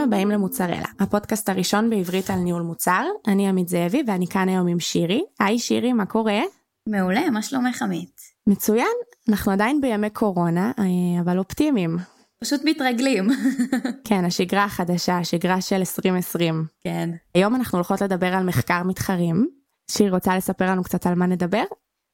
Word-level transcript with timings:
הבאים 0.00 0.30
למוצרלה, 0.30 0.86
הפודקאסט 1.00 1.48
הראשון 1.48 1.90
בעברית 1.90 2.30
על 2.30 2.38
ניהול 2.38 2.62
מוצר. 2.62 3.04
אני 3.28 3.48
עמית 3.48 3.68
זאבי 3.68 4.02
ואני 4.06 4.26
כאן 4.26 4.48
היום 4.48 4.66
עם 4.66 4.80
שירי. 4.80 5.22
היי 5.40 5.58
שירי, 5.58 5.92
מה 5.92 6.06
קורה? 6.06 6.40
מעולה, 6.88 7.30
מה 7.30 7.42
שלומך 7.42 7.82
עמית? 7.82 8.20
מצוין, 8.46 8.86
אנחנו 9.28 9.52
עדיין 9.52 9.80
בימי 9.80 10.10
קורונה, 10.10 10.72
אה, 10.78 11.20
אבל 11.20 11.38
אופטימיים. 11.38 11.96
פשוט 12.44 12.60
מתרגלים. 12.64 13.28
כן, 14.08 14.24
השגרה 14.24 14.64
החדשה, 14.64 15.18
השגרה 15.18 15.60
של 15.60 15.76
2020. 15.76 16.64
כן. 16.84 17.10
היום 17.34 17.54
אנחנו 17.54 17.78
הולכות 17.78 18.00
לדבר 18.00 18.34
על 18.34 18.44
מחקר 18.44 18.82
מתחרים. 18.82 19.48
שיר 19.90 20.14
רוצה 20.14 20.36
לספר 20.36 20.66
לנו 20.66 20.84
קצת 20.84 21.06
על 21.06 21.14
מה 21.14 21.26
נדבר? 21.26 21.64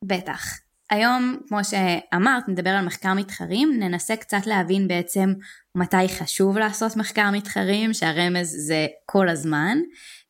בטח. 0.05 0.59
היום, 0.91 1.37
כמו 1.49 1.59
שאמרת, 1.65 2.49
נדבר 2.49 2.71
על 2.71 2.87
מחקר 2.87 3.15
מתחרים, 3.15 3.77
ננסה 3.79 4.17
קצת 4.17 4.47
להבין 4.47 4.89
בעצם 4.89 5.33
מתי 5.77 6.09
חשוב 6.09 6.59
לעשות 6.59 6.97
מחקר 6.97 7.31
מתחרים, 7.33 7.95
שהרמז 7.95 8.57
זה 8.67 8.87
כל 9.07 9.29
הזמן, 9.29 9.79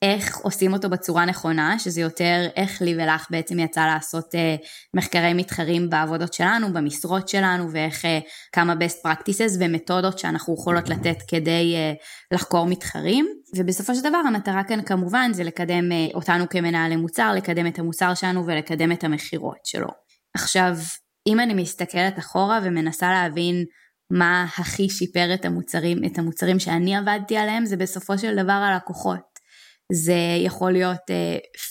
איך 0.02 0.36
עושים 0.36 0.72
אותו 0.72 0.90
בצורה 0.90 1.24
נכונה, 1.24 1.78
שזה 1.78 2.00
יותר 2.00 2.46
איך 2.56 2.82
לי 2.82 2.94
ולך 2.94 3.26
בעצם 3.30 3.58
יצא 3.58 3.86
לעשות 3.86 4.34
uh, 4.34 4.66
מחקרי 4.94 5.34
מתחרים 5.34 5.90
בעבודות 5.90 6.32
שלנו, 6.32 6.72
במשרות 6.72 7.28
שלנו, 7.28 7.72
ואיך 7.72 8.04
uh, 8.04 8.08
כמה 8.52 8.72
best 8.72 9.06
practices 9.06 9.56
ומתודות 9.60 10.18
שאנחנו 10.18 10.54
יכולות 10.54 10.88
לתת 10.88 11.16
כדי 11.28 11.74
uh, 11.74 12.34
לחקור 12.34 12.66
מתחרים. 12.66 13.26
ובסופו 13.56 13.94
של 13.94 14.00
דבר 14.00 14.18
המטרה 14.26 14.64
כאן 14.64 14.82
כמובן 14.82 15.30
זה 15.32 15.44
לקדם 15.44 15.92
uh, 15.92 16.14
אותנו 16.14 16.48
כמנהלי 16.48 16.96
מוצר, 16.96 17.32
לקדם 17.36 17.66
את 17.66 17.78
המוצר 17.78 18.14
שלנו 18.14 18.46
ולקדם 18.46 18.92
את 18.92 19.04
המכירות 19.04 19.60
שלו. 19.64 19.88
עכשיו, 20.34 20.76
אם 21.26 21.40
אני 21.40 21.54
מסתכלת 21.54 22.18
אחורה 22.18 22.60
ומנסה 22.62 23.10
להבין 23.10 23.64
מה 24.10 24.46
הכי 24.58 24.88
שיפר 24.88 25.34
את 25.34 25.44
המוצרים, 25.44 26.04
את 26.04 26.18
המוצרים 26.18 26.58
שאני 26.58 26.96
עבדתי 26.96 27.36
עליהם, 27.36 27.66
זה 27.66 27.76
בסופו 27.76 28.18
של 28.18 28.34
דבר 28.34 28.52
הלקוחות. 28.52 29.36
זה 29.92 30.18
יכול 30.44 30.72
להיות 30.72 31.10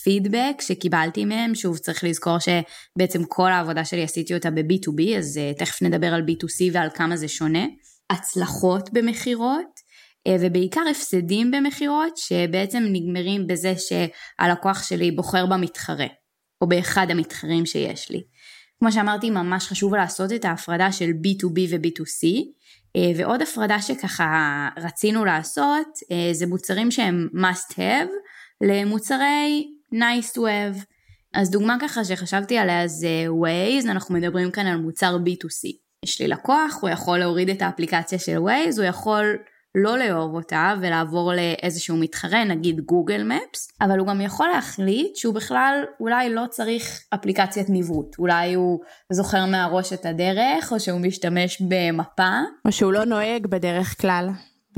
פידבק 0.04 0.56
uh, 0.60 0.64
שקיבלתי 0.64 1.26
מהם, 1.26 1.56
שוב 1.56 1.78
צריך 1.78 2.04
לזכור 2.04 2.38
שבעצם 2.40 3.24
כל 3.28 3.52
העבודה 3.52 3.86
שלי 3.86 4.04
עשיתי 4.04 4.34
אותה 4.34 4.52
ב-B2B, 4.52 5.18
אז 5.18 5.40
uh, 5.40 5.60
תכף 5.60 5.82
נדבר 5.82 6.08
על 6.08 6.22
B2C 6.22 6.72
ועל 6.74 6.90
כמה 6.94 7.18
זה 7.18 7.28
שונה. 7.28 7.66
הצלחות 8.10 8.90
במכירות, 8.94 9.80
uh, 10.28 10.32
ובעיקר 10.40 10.82
הפסדים 10.92 11.52
במכירות, 11.52 12.18
שבעצם 12.18 12.84
נגמרים 12.92 13.48
בזה 13.48 13.74
שהלקוח 13.78 14.84
שלי 14.84 15.12
בוחר 15.12 15.46
במתחרה, 15.46 16.08
או 16.62 16.68
באחד 16.68 17.08
המתחרים 17.10 17.66
שיש 17.66 18.12
לי. 18.12 18.22
כמו 18.80 18.92
שאמרתי, 18.92 19.30
ממש 19.30 19.68
חשוב 19.68 19.96
לעשות 19.96 20.32
את 20.32 20.46
ההפרדה 20.46 20.92
של 20.92 21.10
B2B 21.10 21.60
ו-B2C, 21.70 22.28
אה, 22.96 23.12
ועוד 23.16 23.42
הפרדה 23.42 23.82
שככה 23.82 24.70
רצינו 24.78 25.26
לעשות, 25.26 25.88
אה, 26.12 26.34
זה 26.34 26.48
מוצרים 26.48 26.92
שהם 26.92 27.28
must 27.34 27.74
have 27.74 28.10
למוצרי 28.62 29.68
nice 29.94 30.32
to 30.36 30.40
have. 30.40 30.86
אז 31.34 31.52
דוגמה 31.52 31.78
ככה 31.82 32.06
שחשבתי 32.06 32.58
עליה 32.58 32.88
זה 32.88 33.26
Waze, 33.28 33.92
אנחנו 33.92 34.16
מדברים 34.16 34.52
כאן 34.52 34.66
על 34.66 34.78
מוצר 34.78 35.18
B2C. 35.18 35.70
יש 36.06 36.22
לי 36.22 36.28
לקוח, 36.28 36.80
הוא 36.82 36.90
יכול 36.90 37.18
להוריד 37.20 37.50
את 37.50 37.62
האפליקציה 37.62 38.20
של 38.20 38.38
Waze, 38.38 38.78
הוא 38.78 38.86
יכול 38.86 39.38
לא 39.76 39.98
לאהוב 39.98 40.36
אותה 40.36 40.74
ולעבור 40.82 41.34
לאיזשהו 41.34 41.98
מתחרה, 41.98 42.44
נגיד 42.44 42.82
גוגל 42.82 43.24
מפס, 43.24 43.68
אבל 43.82 44.00
הוא 44.00 44.08
גם 44.08 44.22
יכול 44.22 44.48
להחליט 44.48 45.16
שהוא 45.16 45.36
בכלל 45.36 45.84
אולי 46.00 46.30
לא 46.30 46.46
צריך 46.50 47.04
אפליקציית 47.14 47.70
ניווט, 47.70 48.20
אולי 48.20 48.54
הוא 48.54 48.80
זוכר 49.12 49.46
מהראש 49.46 49.94
את 49.94 50.06
הדרך, 50.06 50.72
או 50.72 50.80
שהוא 50.80 51.00
משתמש 51.00 51.62
במפה. 51.62 52.40
או 52.68 52.72
שהוא 52.72 52.94
לא 52.94 53.06
נוהג 53.06 53.48
בדרך 53.48 54.02
כלל, 54.02 54.30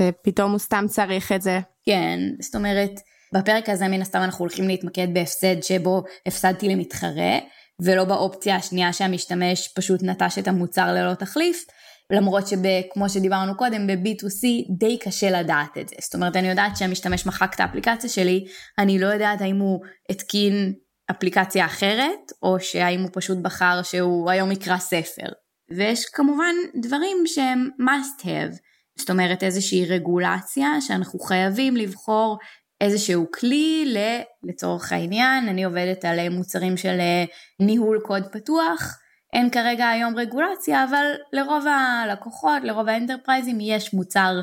ופתאום 0.02 0.50
הוא 0.50 0.58
סתם 0.58 0.84
צריך 0.88 1.32
את 1.32 1.42
זה. 1.42 1.60
כן, 1.86 2.18
זאת 2.40 2.54
אומרת, 2.54 3.00
בפרק 3.34 3.68
הזה 3.68 3.88
מן 3.88 4.02
הסתם 4.02 4.18
אנחנו 4.18 4.42
הולכים 4.42 4.68
להתמקד 4.68 5.08
בהפסד 5.14 5.62
שבו 5.62 6.02
הפסדתי 6.26 6.68
למתחרה, 6.68 7.38
ולא 7.82 8.04
באופציה 8.04 8.56
השנייה 8.56 8.92
שהמשתמש 8.92 9.68
פשוט 9.76 10.02
נטש 10.02 10.38
את 10.38 10.48
המוצר 10.48 10.92
ללא 10.92 11.14
תחליף. 11.14 11.64
למרות 12.10 12.44
שכמו 12.46 13.08
שדיברנו 13.08 13.56
קודם 13.56 13.86
ב-B2C 13.86 14.72
די 14.78 14.98
קשה 14.98 15.30
לדעת 15.30 15.78
את 15.80 15.88
זה. 15.88 15.96
זאת 16.00 16.14
אומרת 16.14 16.36
אני 16.36 16.48
יודעת 16.48 16.76
שהמשתמש 16.76 17.26
מחק 17.26 17.54
את 17.54 17.60
האפליקציה 17.60 18.10
שלי, 18.10 18.44
אני 18.78 18.98
לא 18.98 19.06
יודעת 19.06 19.40
האם 19.40 19.56
הוא 19.56 19.80
התקין 20.10 20.72
אפליקציה 21.10 21.66
אחרת, 21.66 22.32
או 22.42 22.60
שהאם 22.60 23.02
הוא 23.02 23.10
פשוט 23.12 23.38
בחר 23.42 23.82
שהוא 23.82 24.30
היום 24.30 24.52
יקרא 24.52 24.78
ספר. 24.78 25.28
ויש 25.76 26.04
כמובן 26.04 26.54
דברים 26.82 27.16
שהם 27.26 27.68
must 27.80 28.22
have, 28.24 28.56
זאת 28.98 29.10
אומרת 29.10 29.42
איזושהי 29.42 29.86
רגולציה 29.86 30.80
שאנחנו 30.80 31.18
חייבים 31.18 31.76
לבחור 31.76 32.38
איזשהו 32.80 33.26
כלי 33.34 33.94
לצורך 34.42 34.92
העניין, 34.92 35.48
אני 35.48 35.64
עובדת 35.64 36.04
על 36.04 36.28
מוצרים 36.28 36.76
של 36.76 37.00
אה, 37.00 37.24
ניהול 37.60 38.00
קוד 38.06 38.22
פתוח, 38.32 38.98
אין 39.32 39.50
כרגע 39.50 39.88
היום 39.88 40.16
רגולציה, 40.16 40.84
אבל 40.84 41.06
לרוב 41.32 41.64
הלקוחות, 41.66 42.62
לרוב 42.62 42.88
האנטרפרייזים 42.88 43.58
יש 43.60 43.94
מוצר 43.94 44.40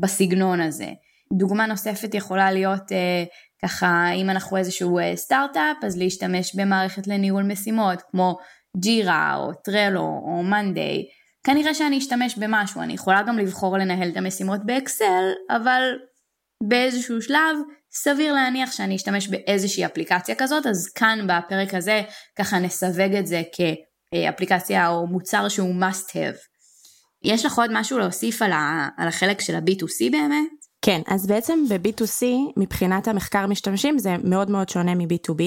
בסגנון 0.00 0.60
הזה. 0.60 0.88
דוגמה 1.32 1.66
נוספת 1.66 2.14
יכולה 2.14 2.52
להיות 2.52 2.92
אה, 2.92 3.24
ככה, 3.62 4.10
אם 4.14 4.30
אנחנו 4.30 4.56
איזשהו 4.56 4.98
אה, 4.98 5.16
סטארט-אפ, 5.16 5.84
אז 5.84 5.98
להשתמש 5.98 6.54
במערכת 6.54 7.06
לניהול 7.06 7.42
משימות, 7.42 8.02
כמו 8.10 8.36
ג'ירה 8.76 9.36
או 9.36 9.54
טרלו 9.54 10.20
או 10.24 10.42
מאנדיי. 10.42 11.04
כנראה 11.46 11.74
שאני 11.74 11.98
אשתמש 11.98 12.38
במשהו, 12.38 12.82
אני 12.82 12.92
יכולה 12.92 13.22
גם 13.22 13.38
לבחור 13.38 13.78
לנהל 13.78 14.08
את 14.08 14.16
המשימות 14.16 14.60
באקסל, 14.66 15.32
אבל 15.50 15.82
באיזשהו 16.62 17.22
שלב 17.22 17.56
סביר 17.92 18.32
להניח 18.32 18.72
שאני 18.72 18.96
אשתמש 18.96 19.28
באיזושהי 19.28 19.86
אפליקציה 19.86 20.34
כזאת, 20.34 20.66
אז 20.66 20.92
כאן 20.92 21.18
בפרק 21.28 21.74
הזה 21.74 22.02
ככה 22.38 22.58
נסווג 22.58 23.14
את 23.18 23.26
זה 23.26 23.42
כ... 23.52 23.60
אפליקציה 24.14 24.88
או 24.88 25.06
מוצר 25.06 25.48
שהוא 25.48 25.74
must 25.80 26.10
have. 26.10 26.38
יש 27.24 27.44
לך 27.44 27.58
עוד 27.58 27.70
משהו 27.72 27.98
להוסיף 27.98 28.42
על, 28.42 28.52
ה, 28.52 28.88
על 28.96 29.08
החלק 29.08 29.40
של 29.40 29.54
ה-B2C 29.54 30.10
באמת? 30.12 30.66
כן, 30.82 31.00
אז 31.06 31.26
בעצם 31.26 31.58
ב-B2C 31.68 32.24
מבחינת 32.56 33.08
המחקר 33.08 33.46
משתמשים 33.46 33.98
זה 33.98 34.16
מאוד 34.24 34.50
מאוד 34.50 34.68
שונה 34.68 34.94
מ-B2B. 34.94 35.42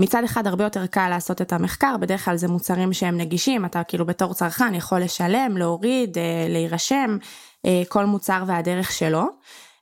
מצד 0.00 0.24
אחד 0.24 0.46
הרבה 0.46 0.64
יותר 0.64 0.86
קל 0.86 1.08
לעשות 1.08 1.42
את 1.42 1.52
המחקר, 1.52 1.96
בדרך 2.00 2.24
כלל 2.24 2.36
זה 2.36 2.48
מוצרים 2.48 2.92
שהם 2.92 3.18
נגישים, 3.18 3.64
אתה 3.64 3.84
כאילו 3.84 4.06
בתור 4.06 4.34
צרכן 4.34 4.74
יכול 4.74 5.00
לשלם, 5.00 5.56
להוריד, 5.56 6.18
אה, 6.18 6.46
להירשם, 6.48 7.16
אה, 7.66 7.82
כל 7.88 8.04
מוצר 8.04 8.44
והדרך 8.46 8.92
שלו. 8.92 9.24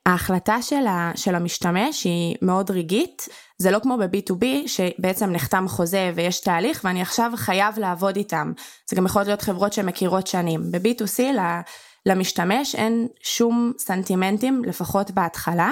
ההחלטה 0.05 0.57
של 1.15 1.35
המשתמש 1.35 2.03
היא 2.03 2.35
מאוד 2.41 2.71
רגעית, 2.71 3.27
זה 3.63 3.71
לא 3.71 3.79
כמו 3.79 3.97
ב-B2B 3.97 4.45
שבעצם 4.67 5.31
נחתם 5.31 5.65
חוזה 5.67 6.11
ויש 6.15 6.39
תהליך 6.39 6.81
ואני 6.83 7.01
עכשיו 7.01 7.31
חייב 7.35 7.79
לעבוד 7.79 8.15
איתם. 8.15 8.51
זה 8.89 8.95
גם 8.95 9.05
יכול 9.05 9.23
להיות 9.23 9.41
חברות 9.41 9.73
שמכירות 9.73 10.27
שנים. 10.27 10.71
ב-B2C 10.71 11.19
למשתמש 12.05 12.75
אין 12.75 13.07
שום 13.21 13.73
סנטימנטים, 13.77 14.63
לפחות 14.65 15.11
בהתחלה. 15.11 15.71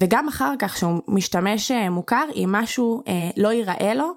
וגם 0.00 0.28
אחר 0.28 0.54
כך 0.58 0.76
שהוא 0.76 1.02
משתמש 1.08 1.70
אה, 1.70 1.90
מוכר, 1.90 2.24
אם 2.34 2.48
משהו 2.52 3.02
אה, 3.08 3.30
לא 3.36 3.52
ייראה 3.52 3.94
לו, 3.94 4.12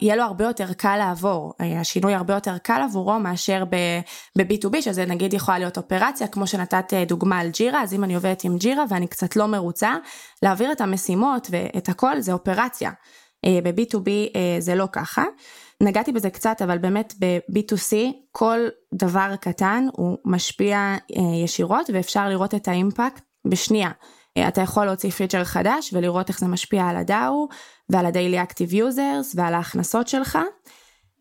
יהיה 0.00 0.16
לו 0.16 0.22
הרבה 0.22 0.44
יותר 0.44 0.72
קל 0.72 0.96
לעבור, 0.96 1.52
אה, 1.60 1.80
השינוי 1.80 2.14
הרבה 2.14 2.34
יותר 2.34 2.58
קל 2.58 2.80
עבורו 2.84 3.18
מאשר 3.18 3.64
ב-B2B, 3.64 4.80
שזה 4.80 5.06
נגיד 5.06 5.34
יכולה 5.34 5.58
להיות 5.58 5.76
אופרציה, 5.76 6.26
כמו 6.28 6.46
שנתת 6.46 6.92
דוגמה 7.08 7.38
על 7.38 7.50
ג'ירה, 7.50 7.82
אז 7.82 7.94
אם 7.94 8.04
אני 8.04 8.14
עובדת 8.14 8.44
עם 8.44 8.56
ג'ירה 8.56 8.84
ואני 8.88 9.06
קצת 9.06 9.36
לא 9.36 9.46
מרוצה, 9.46 9.94
להעביר 10.42 10.72
את 10.72 10.80
המשימות 10.80 11.48
ואת 11.50 11.88
הכל 11.88 12.20
זה 12.20 12.32
אופרציה. 12.32 12.90
אה, 13.44 13.58
ב-B2B 13.62 14.08
אה, 14.36 14.56
זה 14.58 14.74
לא 14.74 14.88
ככה. 14.92 15.24
נגעתי 15.82 16.12
בזה 16.12 16.30
קצת, 16.30 16.62
אבל 16.62 16.78
באמת 16.78 17.14
ב-B2C 17.18 17.94
כל 18.32 18.58
דבר 18.94 19.36
קטן 19.40 19.86
הוא 19.92 20.18
משפיע 20.24 20.96
ישירות 21.44 21.90
ואפשר 21.94 22.28
לראות 22.28 22.54
את 22.54 22.68
האימפקט 22.68 23.20
בשנייה. 23.44 23.90
אתה 24.38 24.60
יכול 24.60 24.86
להוציא 24.86 25.10
פיצ'ר 25.10 25.44
חדש 25.44 25.90
ולראות 25.92 26.28
איך 26.28 26.38
זה 26.38 26.46
משפיע 26.46 26.86
על 26.86 26.96
הדאו 26.96 27.48
ועל 27.88 28.06
ה-Daily 28.06 28.50
Active 28.50 28.72
Users 28.72 29.34
ועל 29.34 29.54
ההכנסות 29.54 30.08
שלך. 30.08 30.38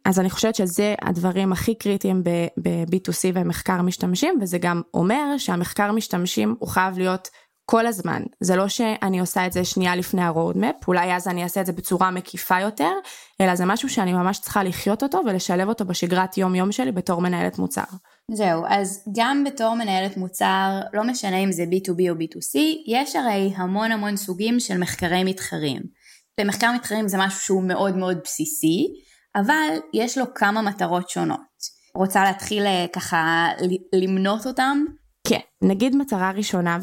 אז 0.06 0.19
אני 0.19 0.30
חושבת 0.30 0.56
שזה 0.56 0.95
הדברים 1.01 1.51
הכי 1.51 1.75
קריטיים 1.75 2.24
ב-B2C 2.24 3.31
ומחקר 3.33 3.81
משתמשים 3.81 4.39
וזה 4.42 4.57
גם 4.57 4.81
אומר 4.94 5.38
שהמחקר 5.38 5.92
משתמשים 5.92 6.56
הוא 6.60 6.69
חייב 6.69 6.98
להיות 6.98 7.30
כל 7.65 7.88
הזמן. 7.88 8.21
זה 8.39 8.56
לא 8.56 8.68
שאני 8.68 9.19
עושה 9.19 9.48
את 9.48 9.54
זה 9.54 9.65
שנייה 9.65 9.95
לפני 9.95 10.21
ה-roadmap, 10.21 10.88
אולי 10.88 11.15
אז 11.15 11.27
אני 11.27 11.44
אעשה 11.44 11.62
את 11.62 11.65
זה 11.65 11.71
בצורה 11.71 12.12
מקיפה 12.12 12.60
יותר, 12.60 12.92
אלא 13.42 13.56
זה 13.56 13.65
משהו 13.65 13.89
שאני 13.89 14.13
ממש 14.13 14.39
צריכה 14.39 14.63
לחיות 14.63 15.04
אותו 15.04 15.21
ולשלב 15.25 15.69
אותו 15.69 15.86
בשגרת 15.86 16.38
יום 16.38 16.56
יום 16.56 16.71
שלי 16.71 16.92
בתור 16.92 17.21
מנהלת 17.21 17.60
מוצר. 17.60 17.83
זהו, 18.31 18.64
אז 18.70 19.08
גם 19.16 19.44
בתור 19.44 19.75
מנהלת 19.75 20.18
מוצר, 20.18 20.81
לא 20.94 21.04
משנה 21.04 21.38
אם 21.38 21.52
זה 21.52 21.64
B2B 21.64 22.10
או 22.10 22.16
B2C, 22.16 22.60
יש 22.88 23.16
הרי 23.16 23.54
המון 23.56 23.92
המון 23.92 24.18
סוגים 24.18 24.60
של 24.60 24.78
מחקרי 24.78 25.24
מתחרים. 25.24 25.81
במחקר 26.40 26.72
מתחרים 26.75 27.08
זה 27.08 27.18
משהו 27.18 27.40
שהוא 27.40 27.64
מאוד 27.64 27.98
מאוד 27.98 28.18
בסיסי, 28.24 28.88
אבל 29.36 29.78
יש 29.94 30.18
לו 30.18 30.25
כמה 30.36 30.62
מטרות 30.62 31.10
שונות. 31.10 31.84
רוצה 31.96 32.24
להתחיל 32.24 32.66
אה, 32.66 32.86
ככה 32.94 33.48
למנות 33.94 34.46
אותם? 34.46 34.86
כן, 35.28 35.40
נגיד 35.62 35.96
מטרה 35.96 36.31
ראשונה, 36.31 36.78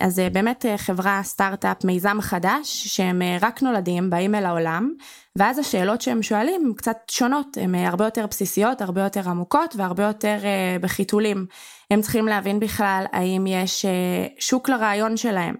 אז 0.00 0.22
באמת 0.32 0.64
חברה 0.76 1.20
סטארט-אפ 1.22 1.84
מיזם 1.84 2.18
חדש 2.20 2.86
שהם 2.86 3.22
רק 3.40 3.62
נולדים, 3.62 4.10
באים 4.10 4.34
אל 4.34 4.46
העולם, 4.46 4.92
ואז 5.38 5.58
השאלות 5.58 6.00
שהם 6.00 6.22
שואלים 6.22 6.62
הן 6.66 6.72
קצת 6.72 6.96
שונות, 7.10 7.56
הן 7.60 7.74
הרבה 7.74 8.04
יותר 8.04 8.26
בסיסיות, 8.26 8.80
הרבה 8.80 9.02
יותר 9.02 9.28
עמוקות 9.28 9.74
והרבה 9.76 10.04
יותר 10.04 10.38
בחיתולים. 10.80 11.46
הם 11.90 12.00
צריכים 12.00 12.26
להבין 12.26 12.60
בכלל 12.60 13.04
האם 13.12 13.46
יש 13.46 13.86
שוק 14.38 14.68
לרעיון 14.68 15.16
שלהם, 15.16 15.54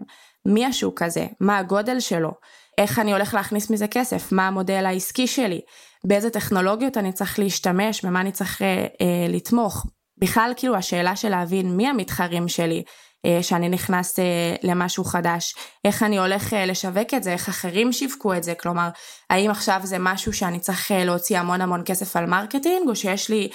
מי 0.46 0.66
השוק 0.66 1.02
הזה, 1.02 1.26
מה 1.40 1.58
הגודל 1.58 2.00
שלו, 2.00 2.30
איך 2.78 2.98
אני 2.98 3.12
הולך 3.12 3.34
להכניס 3.34 3.70
מזה 3.70 3.86
כסף, 3.86 4.32
מה 4.32 4.48
המודל 4.48 4.86
העסקי 4.86 5.26
שלי, 5.26 5.60
באיזה 6.04 6.30
טכנולוגיות 6.30 6.96
אני 6.96 7.12
צריך 7.12 7.38
להשתמש, 7.38 8.04
במה 8.04 8.20
אני 8.20 8.32
צריך 8.32 8.62
אה, 8.62 8.86
אה, 9.00 9.26
לתמוך. 9.28 9.86
בכלל 10.18 10.52
כאילו 10.56 10.76
השאלה 10.76 11.16
של 11.16 11.28
להבין 11.28 11.76
מי 11.76 11.88
המתחרים 11.88 12.48
שלי, 12.48 12.82
אה, 13.26 13.42
שאני 13.42 13.68
נכנס 13.68 14.18
אה, 14.18 14.54
למשהו 14.62 15.04
חדש, 15.04 15.54
איך 15.84 16.02
אני 16.02 16.18
הולך 16.18 16.54
אה, 16.54 16.66
לשווק 16.66 17.14
את 17.16 17.22
זה, 17.22 17.32
איך 17.32 17.48
אחרים 17.48 17.92
שיווקו 17.92 18.34
את 18.34 18.42
זה, 18.42 18.54
כלומר, 18.54 18.88
האם 19.30 19.50
עכשיו 19.50 19.80
זה 19.84 19.96
משהו 20.00 20.32
שאני 20.32 20.60
צריך 20.60 20.90
להוציא 20.90 21.38
המון 21.38 21.60
המון 21.60 21.82
כסף 21.84 22.16
על 22.16 22.26
marketing, 22.26 22.88
או 22.88 22.96
שיש 22.96 23.28
לי 23.28 23.48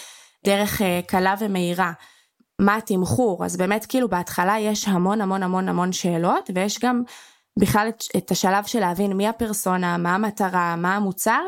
דרך 0.45 0.81
קלה 1.07 1.35
ומהירה. 1.39 1.91
מה 2.61 2.75
התמחור, 2.75 3.45
אז 3.45 3.57
באמת 3.57 3.85
כאילו 3.85 4.09
בהתחלה 4.09 4.59
יש 4.59 4.87
המון 4.87 5.21
המון 5.21 5.43
המון 5.43 5.69
המון 5.69 5.91
שאלות, 5.91 6.49
ויש 6.55 6.79
גם 6.79 7.01
בכלל 7.59 7.89
את, 7.89 8.03
את 8.17 8.31
השלב 8.31 8.65
של 8.65 8.79
להבין 8.79 9.13
מי 9.13 9.27
הפרסונה, 9.27 9.97
מה 9.97 10.15
המטרה, 10.15 10.75
מה 10.75 10.95
המוצר, 10.95 11.41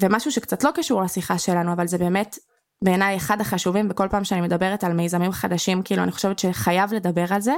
ומשהו 0.00 0.32
שקצת 0.32 0.64
לא 0.64 0.70
קשור 0.74 1.02
לשיחה 1.02 1.38
שלנו, 1.38 1.72
אבל 1.72 1.86
זה 1.86 1.98
באמת 1.98 2.38
בעיניי 2.82 3.16
אחד 3.16 3.40
החשובים 3.40 3.88
בכל 3.88 4.08
פעם 4.10 4.24
שאני 4.24 4.40
מדברת 4.40 4.84
על 4.84 4.92
מיזמים 4.92 5.32
חדשים, 5.32 5.82
כאילו 5.82 6.02
אני 6.02 6.12
חושבת 6.12 6.38
שחייב 6.38 6.94
לדבר 6.94 7.24
על 7.30 7.40
זה, 7.40 7.54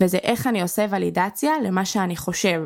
וזה 0.00 0.18
איך 0.22 0.46
אני 0.46 0.62
עושה 0.62 0.86
ולידציה 0.90 1.52
למה 1.62 1.84
שאני 1.84 2.16
חושב. 2.16 2.62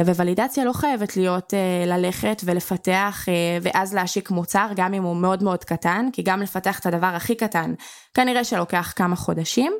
וולידציה 0.00 0.64
לא 0.64 0.72
חייבת 0.72 1.16
להיות 1.16 1.52
uh, 1.52 1.88
ללכת 1.88 2.42
ולפתח 2.44 3.24
uh, 3.26 3.62
ואז 3.62 3.94
להשיק 3.94 4.30
מוצר 4.30 4.68
גם 4.76 4.94
אם 4.94 5.02
הוא 5.02 5.16
מאוד 5.16 5.42
מאוד 5.42 5.64
קטן 5.64 6.08
כי 6.12 6.22
גם 6.22 6.42
לפתח 6.42 6.78
את 6.78 6.86
הדבר 6.86 7.06
הכי 7.06 7.34
קטן 7.34 7.74
כנראה 8.14 8.44
שלוקח 8.44 8.92
כמה 8.96 9.16
חודשים 9.16 9.72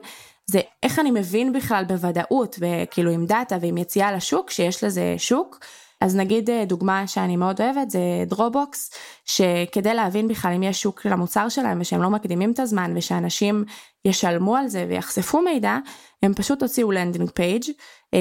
זה 0.46 0.60
איך 0.82 0.98
אני 0.98 1.10
מבין 1.10 1.52
בכלל 1.52 1.84
בוודאות 1.84 2.58
וכאילו 2.60 3.10
עם 3.10 3.26
data 3.26 3.56
ועם 3.60 3.78
יציאה 3.78 4.12
לשוק 4.12 4.50
שיש 4.50 4.84
לזה 4.84 5.14
שוק. 5.18 5.58
אז 6.02 6.16
נגיד 6.16 6.50
אה, 6.50 6.64
דוגמה 6.64 7.06
שאני 7.06 7.36
מאוד 7.36 7.60
אוהבת 7.60 7.90
זה 7.90 8.00
Dropbox 8.26 8.90
שכדי 9.24 9.94
להבין 9.94 10.28
בכלל 10.28 10.52
אם 10.52 10.62
יש 10.62 10.82
שוק 10.82 11.06
למוצר 11.06 11.48
שלהם 11.48 11.80
ושהם 11.80 12.02
לא 12.02 12.10
מקדימים 12.10 12.52
את 12.52 12.58
הזמן 12.58 12.92
ושאנשים 12.96 13.64
ישלמו 14.04 14.56
על 14.56 14.68
זה 14.68 14.86
ויחשפו 14.88 15.40
מידע 15.42 15.78
הם 16.22 16.34
פשוט 16.34 16.62
הוציאו 16.62 16.92
landing 16.92 17.30
page 17.30 17.62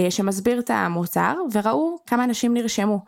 שמסביר 0.10 0.60
את 0.60 0.70
המוצר 0.70 1.36
וראו 1.54 1.98
כמה 2.06 2.24
אנשים 2.24 2.54
נרשמו. 2.54 3.00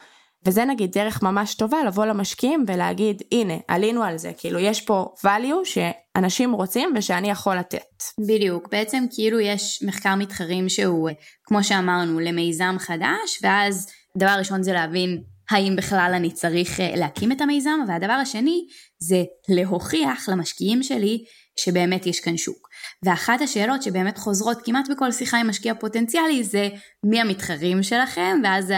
וזה 0.46 0.66
נגיד 0.66 0.92
דרך 0.92 1.24
ממש 1.24 1.56
טובה 1.56 1.78
לבוא 1.84 2.06
למשקיעים 2.06 2.66
ולהגיד 2.68 3.22
הנה 3.32 3.54
עלינו 3.68 4.04
על 4.04 4.18
זה 4.18 4.32
כאילו 4.38 4.60
יש 4.60 4.82
פה 4.82 5.14
value 5.26 5.66
שאנשים 5.66 6.54
רוצים 6.54 6.94
ושאני 6.96 7.30
יכול 7.30 7.56
לתת. 7.56 8.04
בדיוק 8.28 8.68
בעצם 8.72 9.06
כאילו 9.12 9.40
יש 9.40 9.84
מחקר 9.88 10.16
מתחרים 10.16 10.70
שהוא 10.70 11.10
כמו 11.44 11.64
שאמרנו 11.64 12.20
למיזם 12.20 12.76
חדש 12.80 13.40
ואז 13.44 13.88
דבר 14.18 14.36
ראשון 14.40 14.64
זה 14.64 14.74
להבין 14.74 15.24
האם 15.50 15.76
בכלל 15.76 16.12
אני 16.16 16.32
צריך 16.32 16.80
אה, 16.80 16.96
להקים 16.96 17.32
את 17.32 17.42
המיזם 17.42 17.80
והדבר 17.88 18.14
השני 18.14 18.66
זה 19.00 19.24
להוכיח 19.50 20.30
למשקיעים 20.30 20.84
שלי 20.84 21.24
שבאמת 21.60 22.06
יש 22.06 22.20
כאן 22.20 22.38
שוק. 22.38 22.68
ואחת 23.04 23.42
השאלות 23.42 23.84
שבאמת 23.84 24.18
חוזרות 24.18 24.58
כמעט 24.66 24.86
בכל 24.92 25.12
שיחה 25.12 25.40
עם 25.40 25.50
משקיע 25.50 25.74
פוטנציאלי 25.76 26.44
זה 26.44 26.70
מי 27.06 27.22
המתחרים 27.22 27.84
שלכם? 27.84 28.40
ואז 28.44 28.74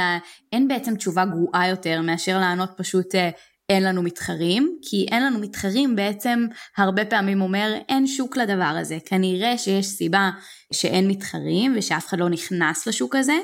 אין 0.53 0.67
בעצם 0.67 0.95
תשובה 0.95 1.25
גרועה 1.25 1.67
יותר 1.67 2.01
מאשר 2.01 2.37
לענות 2.37 2.69
פשוט 2.77 3.15
אה, 3.15 3.29
אין 3.69 3.83
לנו 3.83 4.03
מתחרים 4.03 4.77
כי 4.81 5.05
אין 5.11 5.23
לנו 5.23 5.39
מתחרים 5.39 5.95
בעצם 5.95 6.45
הרבה 6.77 7.05
פעמים 7.05 7.41
אומר 7.41 7.73
אין 7.89 8.07
שוק 8.07 8.37
לדבר 8.37 8.63
הזה 8.63 8.97
כנראה 9.05 9.57
שיש 9.57 9.85
סיבה 9.85 10.29
שאין 10.73 11.07
מתחרים 11.07 11.73
ושאף 11.77 12.07
אחד 12.07 12.19
לא 12.19 12.29
נכנס 12.29 12.87
לשוק 12.87 13.15
הזה 13.15 13.35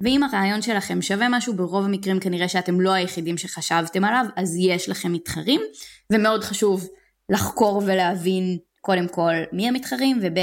ואם 0.00 0.22
הרעיון 0.22 0.62
שלכם 0.62 1.02
שווה 1.02 1.26
משהו 1.30 1.54
ברוב 1.54 1.84
המקרים 1.84 2.20
כנראה 2.20 2.48
שאתם 2.48 2.80
לא 2.80 2.92
היחידים 2.92 3.38
שחשבתם 3.38 4.04
עליו 4.04 4.24
אז 4.36 4.56
יש 4.60 4.88
לכם 4.88 5.12
מתחרים 5.12 5.60
ומאוד 6.12 6.44
חשוב 6.44 6.88
לחקור 7.28 7.82
ולהבין 7.86 8.58
קודם 8.80 9.08
כל 9.08 9.34
מי 9.52 9.68
המתחרים 9.68 10.20
וב' 10.22 10.38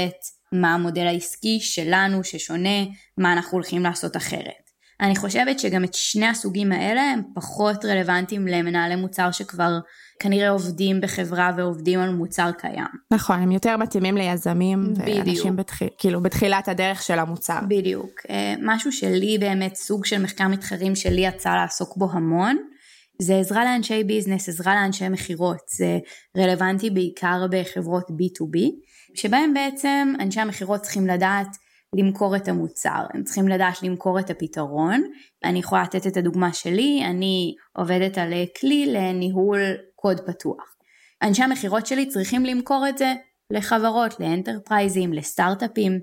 מה 0.52 0.74
המודל 0.74 1.06
העסקי 1.06 1.60
שלנו 1.60 2.24
ששונה, 2.24 2.84
מה 3.18 3.32
אנחנו 3.32 3.52
הולכים 3.52 3.82
לעשות 3.82 4.16
אחרת. 4.16 4.63
אני 5.04 5.16
חושבת 5.16 5.60
שגם 5.60 5.84
את 5.84 5.94
שני 5.94 6.26
הסוגים 6.26 6.72
האלה 6.72 7.02
הם 7.02 7.22
פחות 7.34 7.84
רלוונטיים 7.84 8.46
למנהלי 8.46 8.96
מוצר 8.96 9.30
שכבר 9.30 9.78
כנראה 10.20 10.50
עובדים 10.50 11.00
בחברה 11.00 11.50
ועובדים 11.56 12.00
על 12.00 12.10
מוצר 12.10 12.50
קיים. 12.58 12.86
נכון, 13.10 13.40
הם 13.40 13.52
יותר 13.52 13.76
מתאימים 13.76 14.16
ליזמים 14.16 14.94
בדיוק. 14.94 15.26
ואנשים 15.26 15.56
בתחיל, 15.56 15.88
כאילו 15.98 16.22
בתחילת 16.22 16.68
הדרך 16.68 17.02
של 17.02 17.18
המוצר. 17.18 17.58
בדיוק. 17.68 18.20
אה, 18.30 18.54
משהו 18.62 18.92
שלי 18.92 19.38
באמת 19.40 19.74
סוג 19.74 20.04
של 20.04 20.22
מחקר 20.22 20.48
מתחרים 20.48 20.96
שלי 20.96 21.20
יצא 21.26 21.54
לעסוק 21.54 21.96
בו 21.96 22.08
המון, 22.12 22.56
זה 23.22 23.36
עזרה 23.36 23.64
לאנשי 23.64 24.04
ביזנס, 24.04 24.48
עזרה 24.48 24.74
לאנשי 24.74 25.08
מכירות, 25.08 25.62
זה 25.76 25.98
רלוונטי 26.36 26.90
בעיקר 26.90 27.46
בחברות 27.50 28.10
B2B, 28.10 28.58
שבהם 29.14 29.54
בעצם 29.54 30.12
אנשי 30.20 30.40
המכירות 30.40 30.80
צריכים 30.80 31.06
לדעת 31.06 31.56
למכור 31.98 32.36
את 32.36 32.48
המוצר, 32.48 33.06
הם 33.14 33.24
צריכים 33.24 33.48
לדעת 33.48 33.82
למכור 33.82 34.18
את 34.18 34.30
הפתרון. 34.30 35.02
אני 35.44 35.58
יכולה 35.58 35.82
לתת 35.82 36.06
את 36.06 36.16
הדוגמה 36.16 36.52
שלי, 36.52 37.02
אני 37.04 37.54
עובדת 37.76 38.18
על 38.18 38.32
כלי 38.60 38.86
לניהול 38.86 39.60
קוד 39.94 40.20
פתוח. 40.20 40.76
אנשי 41.22 41.42
המכירות 41.42 41.86
שלי 41.86 42.06
צריכים 42.06 42.44
למכור 42.44 42.86
את 42.88 42.98
זה 42.98 43.14
לחברות, 43.50 44.20
לאנטרפרייזים, 44.20 45.12
לסטארט-אפים. 45.12 46.00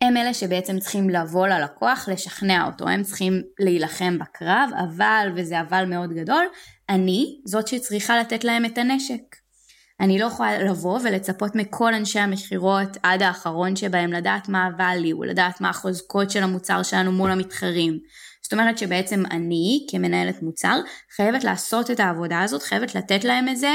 הם 0.00 0.16
אלה 0.16 0.34
שבעצם 0.34 0.78
צריכים 0.78 1.10
לבוא 1.10 1.46
ללקוח, 1.46 2.08
לשכנע 2.12 2.66
אותו, 2.66 2.88
הם 2.88 3.02
צריכים 3.02 3.42
להילחם 3.58 4.18
בקרב, 4.18 4.70
אבל, 4.78 5.32
וזה 5.36 5.60
אבל 5.60 5.84
מאוד 5.84 6.12
גדול, 6.12 6.44
אני 6.88 7.40
זאת 7.44 7.68
שצריכה 7.68 8.18
לתת 8.18 8.44
להם 8.44 8.64
את 8.64 8.78
הנשק. 8.78 9.35
אני 10.00 10.18
לא 10.18 10.24
יכולה 10.26 10.62
לבוא 10.62 11.00
ולצפות 11.04 11.54
מכל 11.54 11.94
אנשי 11.94 12.18
המכירות 12.18 12.96
עד 13.02 13.22
האחרון 13.22 13.76
שבהם 13.76 14.12
לדעת 14.12 14.48
מה 14.48 14.64
ה-value, 14.64 15.26
לדעת 15.26 15.60
מה 15.60 15.70
החוזקות 15.70 16.30
של 16.30 16.42
המוצר 16.42 16.82
שלנו 16.82 17.12
מול 17.12 17.30
המתחרים. 17.30 17.98
זאת 18.42 18.52
אומרת 18.52 18.78
שבעצם 18.78 19.22
אני 19.30 19.86
כמנהלת 19.90 20.42
מוצר 20.42 20.80
חייבת 21.16 21.44
לעשות 21.44 21.90
את 21.90 22.00
העבודה 22.00 22.42
הזאת, 22.42 22.62
חייבת 22.62 22.94
לתת 22.94 23.24
להם 23.24 23.48
את 23.48 23.56
זה 23.56 23.72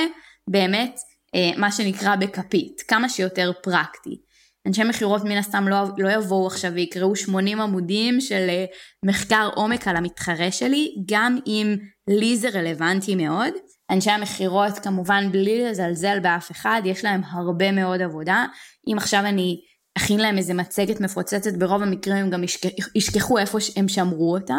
באמת 0.50 1.00
אה, 1.36 1.58
מה 1.58 1.72
שנקרא 1.72 2.16
בכפית, 2.16 2.82
כמה 2.88 3.10
שיותר 3.10 3.51
פרקטי. 3.63 4.22
אנשי 4.68 4.84
מכירות 4.84 5.24
מן 5.24 5.38
הסתם 5.38 5.68
לא, 5.68 5.78
לא 5.98 6.10
יבואו 6.10 6.48
עכשיו 6.48 6.72
ויקראו 6.74 7.16
80 7.16 7.62
עמודים 7.62 8.22
של 8.22 8.48
אה, 8.50 8.66
מחקר 9.06 9.50
עומק 9.56 9.88
על 9.88 9.96
המתחרה 9.96 10.51
שלי, 10.51 10.96
גם 11.10 11.38
אם 11.48 11.75
לי 12.08 12.38
זה 12.38 12.50
רלוונטי 12.50 13.16
מאוד. 13.16 13.54
אנשי 13.91 14.12
המכירות 14.12 14.79
כמובן 14.79 15.31
בלי 15.31 15.69
לזלזל 15.69 16.19
באף 16.19 16.51
אחד, 16.51 16.81
יש 16.86 17.03
להם 17.05 17.21
הרבה 17.31 17.71
מאוד 17.71 18.01
עבודה. 18.01 18.45
אם 18.88 18.98
עכשיו 18.98 19.25
אני 19.25 19.62
אכין 19.98 20.19
להם 20.19 20.38
איזה 20.38 20.53
מצגת 20.53 21.01
מפוצצת, 21.01 21.53
ברוב 21.53 21.81
המקרים 21.81 22.17
הם 22.17 22.29
גם 22.29 22.43
ישכחו 22.95 23.38
איפה 23.38 23.57
הם 23.75 23.88
שמרו 23.88 24.33
אותה. 24.33 24.57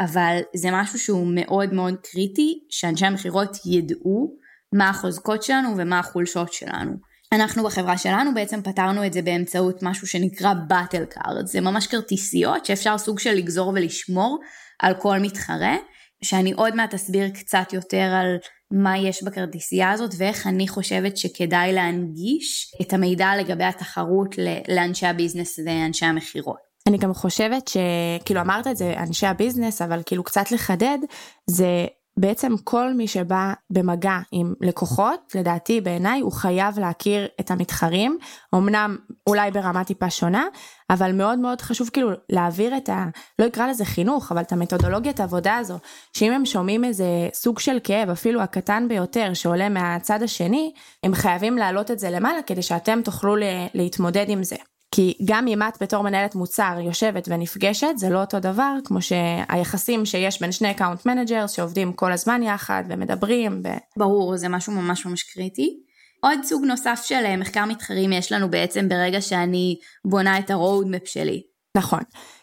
אבל 0.00 0.38
זה 0.56 0.68
משהו 0.72 0.98
שהוא 0.98 1.26
מאוד 1.34 1.74
מאוד 1.74 1.94
קריטי, 2.02 2.58
שאנשי 2.70 3.06
המכירות 3.06 3.56
ידעו 3.66 4.36
מה 4.74 4.88
החוזקות 4.88 5.42
שלנו 5.42 5.74
ומה 5.76 5.98
החולשות 5.98 6.52
שלנו. 6.52 6.92
אנחנו 7.32 7.64
בחברה 7.64 7.98
שלנו 7.98 8.34
בעצם 8.34 8.62
פתרנו 8.62 9.06
את 9.06 9.12
זה 9.12 9.22
באמצעות 9.22 9.82
משהו 9.82 10.06
שנקרא 10.06 10.54
battle 10.68 11.04
card, 11.04 11.46
זה 11.46 11.60
ממש 11.60 11.86
כרטיסיות 11.86 12.66
שאפשר 12.66 12.98
סוג 12.98 13.18
של 13.18 13.32
לגזור 13.32 13.68
ולשמור 13.68 14.38
על 14.78 14.94
כל 14.94 15.18
מתחרה, 15.18 15.76
שאני 16.22 16.52
עוד 16.52 16.74
מעט 16.74 16.94
אסביר 16.94 17.28
קצת 17.28 17.72
יותר 17.72 17.96
על 18.20 18.36
מה 18.70 18.98
יש 18.98 19.22
בכרטיסייה 19.22 19.90
הזאת 19.90 20.14
ואיך 20.18 20.46
אני 20.46 20.68
חושבת 20.68 21.16
שכדאי 21.16 21.72
להנגיש 21.72 22.74
את 22.82 22.92
המידע 22.92 23.30
לגבי 23.38 23.64
התחרות 23.64 24.34
לאנשי 24.68 25.06
הביזנס 25.06 25.58
ואנשי 25.66 26.06
המכירות. 26.06 26.70
אני 26.88 26.98
גם 26.98 27.14
חושבת 27.14 27.68
שכאילו 27.68 28.40
אמרת 28.40 28.66
את 28.66 28.76
זה 28.76 28.94
אנשי 28.96 29.26
הביזנס 29.26 29.82
אבל 29.82 30.02
כאילו 30.06 30.24
קצת 30.24 30.50
לחדד 30.52 30.98
זה 31.46 31.86
בעצם 32.16 32.52
כל 32.64 32.94
מי 32.94 33.08
שבא 33.08 33.52
במגע 33.70 34.18
עם 34.32 34.54
לקוחות, 34.60 35.32
לדעתי 35.34 35.80
בעיניי 35.80 36.20
הוא 36.20 36.32
חייב 36.32 36.78
להכיר 36.78 37.28
את 37.40 37.50
המתחרים, 37.50 38.18
אמנם 38.54 38.96
אולי 39.26 39.50
ברמה 39.50 39.84
טיפה 39.84 40.10
שונה, 40.10 40.44
אבל 40.90 41.12
מאוד 41.12 41.38
מאוד 41.38 41.60
חשוב 41.60 41.90
כאילו 41.92 42.10
להעביר 42.32 42.76
את 42.76 42.88
ה... 42.88 43.04
לא 43.38 43.46
אקרא 43.46 43.66
לזה 43.66 43.84
חינוך, 43.84 44.32
אבל 44.32 44.40
את 44.40 44.52
המתודולוגיית 44.52 45.20
העבודה 45.20 45.56
הזו, 45.56 45.78
שאם 46.16 46.32
הם 46.32 46.46
שומעים 46.46 46.84
איזה 46.84 47.28
סוג 47.34 47.58
של 47.58 47.78
כאב, 47.84 48.10
אפילו 48.10 48.42
הקטן 48.42 48.88
ביותר, 48.88 49.34
שעולה 49.34 49.68
מהצד 49.68 50.22
השני, 50.22 50.72
הם 51.02 51.14
חייבים 51.14 51.58
להעלות 51.58 51.90
את 51.90 51.98
זה 51.98 52.10
למעלה 52.10 52.42
כדי 52.42 52.62
שאתם 52.62 53.00
תוכלו 53.04 53.36
להתמודד 53.74 54.24
עם 54.28 54.42
זה. 54.42 54.56
כי 54.90 55.14
גם 55.24 55.46
אם 55.46 55.62
את 55.62 55.82
בתור 55.82 56.02
מנהלת 56.02 56.34
מוצר 56.34 56.76
יושבת 56.80 57.28
ונפגשת, 57.30 57.92
זה 57.96 58.10
לא 58.10 58.20
אותו 58.20 58.40
דבר 58.40 58.74
כמו 58.84 58.98
שהיחסים 59.02 60.06
שיש 60.06 60.40
בין 60.40 60.52
שני 60.52 60.70
account 60.70 61.06
managers 61.06 61.50
שעובדים 61.50 61.92
כל 61.92 62.12
הזמן 62.12 62.42
יחד 62.42 62.84
ומדברים. 62.88 63.60
ו... 63.64 63.68
ברור, 63.96 64.36
זה 64.36 64.48
משהו 64.48 64.72
ממש 64.72 65.06
ממש 65.06 65.22
קריטי. 65.22 65.76
עוד 66.20 66.38
סוג 66.44 66.64
נוסף 66.64 67.00
של 67.04 67.22
אה, 67.24 67.36
מחקר 67.36 67.64
מתחרים 67.64 68.12
יש 68.12 68.32
לנו 68.32 68.50
בעצם 68.50 68.88
ברגע 68.88 69.20
שאני 69.20 69.76
בונה 70.04 70.38
את 70.38 70.50
ה-roadmap 70.50 71.06
שלי. 71.06 71.42
נכון. 71.76 72.00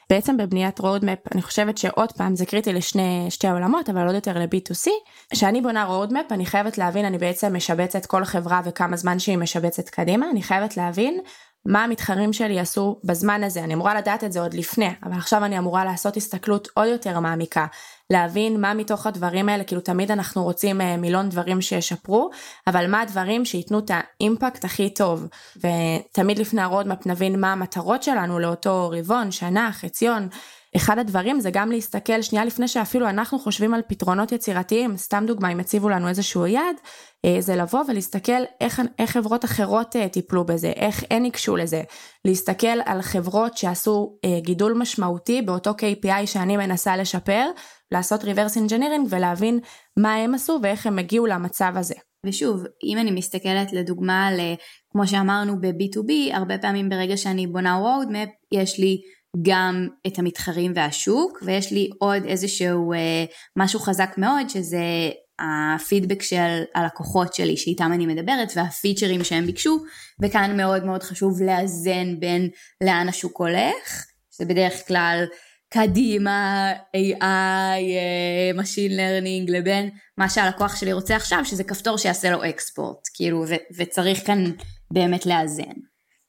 בעצם 0.10 0.38
בבניית 0.38 0.80
roadmap 0.80 1.30
אני 1.34 1.42
חושבת 1.42 1.78
שעוד 1.78 2.12
פעם 2.12 2.36
זה 2.36 2.46
קריטי 2.46 2.74
לשני 2.74 3.26
שתי 3.30 3.48
עולמות 3.48 3.90
אבל 3.90 4.06
עוד 4.06 4.16
יותר 4.16 4.40
ל-B2C. 4.40 4.88
כשאני 5.34 5.62
בונה 5.62 5.88
roadmap 5.88 6.34
אני 6.34 6.46
חייבת 6.46 6.78
להבין 6.78 7.06
אני 7.06 7.18
בעצם 7.18 7.56
משבצת 7.56 8.06
כל 8.06 8.26
חברה 8.26 8.62
וכמה 8.66 8.98
זמן 8.98 9.20
שהיא 9.20 9.38
משבצת 9.38 9.90
קדימה 9.90 10.30
אני 10.32 10.44
חייבת 10.44 10.78
להבין 10.78 11.20
מה 11.68 11.84
המתחרים 11.84 12.34
שלי 12.34 12.54
יעשו 12.54 13.00
בזמן 13.04 13.44
הזה, 13.44 13.64
אני 13.64 13.74
אמורה 13.74 13.96
לדעת 13.96 14.24
את 14.24 14.32
זה 14.32 14.42
עוד 14.42 14.54
לפני, 14.54 14.90
אבל 15.04 15.14
עכשיו 15.14 15.46
אני 15.46 15.58
אמורה 15.58 15.86
לעשות 15.86 16.18
הסתכלות 16.18 16.68
עוד 16.74 16.88
יותר 16.88 17.20
מעמיקה, 17.20 17.66
להבין 18.10 18.62
מה 18.62 18.74
מתוך 18.74 19.08
הדברים 19.08 19.50
האלה, 19.50 19.64
כאילו 19.64 19.82
תמיד 19.82 20.12
אנחנו 20.12 20.44
רוצים 20.44 20.82
אה, 20.82 20.98
מילון 20.98 21.30
דברים 21.30 21.62
שישפרו, 21.62 22.30
אבל 22.68 22.92
מה 22.92 23.02
הדברים 23.02 23.46
שייתנו 23.46 23.80
את 23.80 23.92
האימפקט 23.94 24.66
הכי 24.66 24.90
טוב, 24.90 25.28
ותמיד 25.58 26.40
לפני 26.40 26.62
הרודמפ 26.62 27.06
נבין 27.06 27.42
מה 27.42 27.52
המטרות 27.52 28.04
שלנו 28.04 28.40
לאותו 28.40 28.90
רבעון, 28.94 29.32
שנה, 29.32 29.70
חציון, 29.74 30.28
אחד 30.76 31.00
הדברים 31.00 31.40
זה 31.40 31.52
גם 31.52 31.72
להסתכל 31.72 32.22
שנייה 32.22 32.46
לפני 32.46 32.68
שאפילו 32.68 33.10
אנחנו 33.10 33.40
חושבים 33.40 33.74
על 33.74 33.82
פתרונות 33.88 34.32
יצירתיים, 34.32 34.98
סתם 34.98 35.24
דוגמה 35.28 35.52
אם 35.52 35.60
הציבו 35.60 35.90
לנו 35.90 36.08
איזשהו 36.08 36.48
יעד, 36.48 36.76
זה 37.40 37.56
לבוא 37.56 37.84
ולהסתכל 37.88 38.42
איך, 38.62 38.82
איך 39.00 39.12
חברות 39.12 39.46
אחרות 39.46 39.96
אה, 39.96 40.10
טיפלו 40.10 40.46
בזה, 40.46 40.68
איך 40.68 41.04
הן 41.12 41.22
ניגשו 41.22 41.56
לזה, 41.56 41.84
להסתכל 42.26 42.82
על 42.86 43.02
חברות 43.02 43.58
שעשו 43.58 44.18
אה, 44.26 44.40
גידול 44.40 44.74
משמעותי 44.74 45.42
באותו 45.42 45.72
KPI 45.72 46.26
שאני 46.26 46.58
מנסה 46.58 46.98
לשפר, 46.98 47.46
לעשות 47.92 48.24
reverse 48.24 48.58
engineering 48.58 49.08
ולהבין 49.10 49.60
מה 50.00 50.16
הם 50.16 50.34
עשו 50.34 50.60
ואיך 50.64 50.88
הם 50.88 51.00
הגיעו 51.00 51.26
למצב 51.26 51.72
הזה. 51.76 51.96
ושוב, 52.26 52.64
אם 52.84 52.98
אני 52.98 53.12
מסתכלת 53.12 53.74
לדוגמה 53.74 54.28
על, 54.28 54.40
כמו 54.92 55.08
שאמרנו 55.08 55.62
ב-B2B, 55.62 56.36
הרבה 56.36 56.58
פעמים 56.58 56.90
ברגע 56.90 57.18
שאני 57.18 57.48
בונה 57.48 57.80
roadmap, 57.80 58.30
יש 58.52 58.80
לי 58.80 58.98
גם 59.42 59.88
את 60.08 60.20
המתחרים 60.20 60.72
והשוק, 60.76 61.40
ויש 61.46 61.72
לי 61.72 61.90
עוד 62.00 62.24
איזשהו 62.26 62.94
אה, 62.94 63.26
משהו 63.58 63.80
חזק 63.80 64.10
מאוד, 64.18 64.50
שזה 64.50 65.10
הפידבק 65.40 66.22
של 66.22 66.64
הלקוחות 66.76 67.34
שלי 67.34 67.58
שאיתם 67.58 67.92
אני 67.94 68.06
מדברת 68.06 68.52
והפיצ'רים 68.56 69.24
שהם 69.24 69.46
ביקשו 69.46 69.84
וכאן 70.22 70.58
מאוד 70.58 70.86
מאוד 70.86 71.04
חשוב 71.04 71.42
לאזן 71.42 72.20
בין 72.20 72.50
לאן 72.82 73.10
השוק 73.10 73.38
הולך 73.38 74.06
זה 74.32 74.46
בדרך 74.46 74.88
כלל 74.88 75.26
קדימה 75.70 76.72
AI, 76.96 77.22
אה, 77.24 78.52
Machine 78.56 78.92
Learning 78.92 79.52
לבין 79.52 79.90
מה 80.18 80.30
שהלקוח 80.30 80.76
שלי 80.76 80.94
רוצה 80.94 81.16
עכשיו 81.16 81.46
שזה 81.46 81.64
כפתור 81.64 81.98
שיעשה 81.98 82.30
לו 82.32 82.50
אקספורט 82.50 83.08
כאילו 83.14 83.46
ו- 83.48 83.76
וצריך 83.78 84.28
כאן 84.28 84.44
באמת 84.92 85.26
לאזן. 85.26 85.74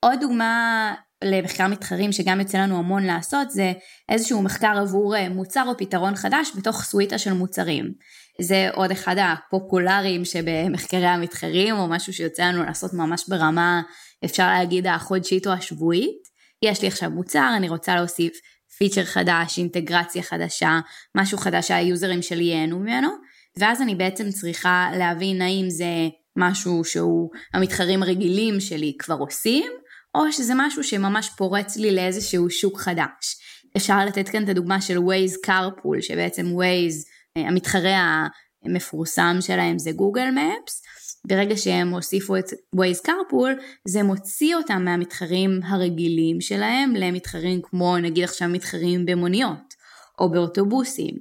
עוד 0.00 0.20
דוגמה 0.20 0.94
למחקר 1.24 1.66
מתחרים 1.66 2.12
שגם 2.12 2.40
יוצא 2.40 2.58
לנו 2.58 2.78
המון 2.78 3.02
לעשות 3.04 3.50
זה 3.50 3.72
איזשהו 4.08 4.42
מחקר 4.42 4.78
עבור 4.80 5.16
אה, 5.16 5.28
מוצר 5.28 5.64
או 5.68 5.76
פתרון 5.78 6.16
חדש 6.16 6.52
בתוך 6.56 6.82
סוויטה 6.82 7.18
של 7.18 7.32
מוצרים. 7.32 7.92
זה 8.40 8.68
עוד 8.74 8.90
אחד 8.90 9.16
הפופולריים 9.18 10.24
שבמחקרי 10.24 11.06
המתחרים 11.06 11.76
או 11.76 11.88
משהו 11.88 12.12
שיוצא 12.12 12.42
לנו 12.42 12.64
לעשות 12.64 12.94
ממש 12.94 13.24
ברמה 13.28 13.82
אפשר 14.24 14.46
להגיד 14.46 14.86
החודשית 14.86 15.46
או 15.46 15.52
השבועית. 15.52 16.28
יש 16.62 16.82
לי 16.82 16.88
עכשיו 16.88 17.10
מוצר 17.10 17.54
אני 17.56 17.68
רוצה 17.68 17.94
להוסיף 17.94 18.32
פיצ'ר 18.78 19.04
חדש, 19.04 19.58
אינטגרציה 19.58 20.22
חדשה, 20.22 20.80
משהו 21.16 21.38
חדש 21.38 21.68
שהיוזרים 21.68 22.22
שלי 22.22 22.44
ייהנו 22.44 22.78
ממנו 22.78 23.08
ואז 23.56 23.82
אני 23.82 23.94
בעצם 23.94 24.30
צריכה 24.30 24.90
להבין 24.98 25.42
האם 25.42 25.70
זה 25.70 26.08
משהו 26.36 26.84
שהוא 26.84 27.30
המתחרים 27.54 28.02
הרגילים 28.02 28.60
שלי 28.60 28.96
כבר 28.98 29.16
עושים 29.18 29.72
או 30.14 30.32
שזה 30.32 30.52
משהו 30.56 30.84
שממש 30.84 31.30
פורץ 31.36 31.76
לי 31.76 31.94
לאיזשהו 31.94 32.50
שוק 32.50 32.80
חדש. 32.80 33.36
אפשר 33.76 34.04
לתת 34.04 34.28
כאן 34.28 34.44
את 34.44 34.48
הדוגמה 34.48 34.80
של 34.80 34.96
Waze 34.96 35.46
carpool, 35.46 36.00
שבעצם 36.02 36.46
Waze, 36.46 37.17
המתחרה 37.36 38.26
המפורסם 38.64 39.36
שלהם 39.40 39.78
זה 39.78 39.92
גוגל 39.92 40.28
מפס, 40.30 40.82
ברגע 41.26 41.56
שהם 41.56 41.88
הוסיפו 41.88 42.36
את 42.36 42.44
Waze 42.76 43.06
carpool, 43.06 43.62
זה 43.88 44.02
מוציא 44.02 44.56
אותם 44.56 44.84
מהמתחרים 44.84 45.60
הרגילים 45.64 46.40
שלהם 46.40 46.94
למתחרים 46.96 47.60
כמו 47.62 47.98
נגיד 47.98 48.24
עכשיו 48.24 48.48
מתחרים 48.48 49.06
במוניות, 49.06 49.74
או 50.20 50.30
באוטובוסים, 50.30 51.14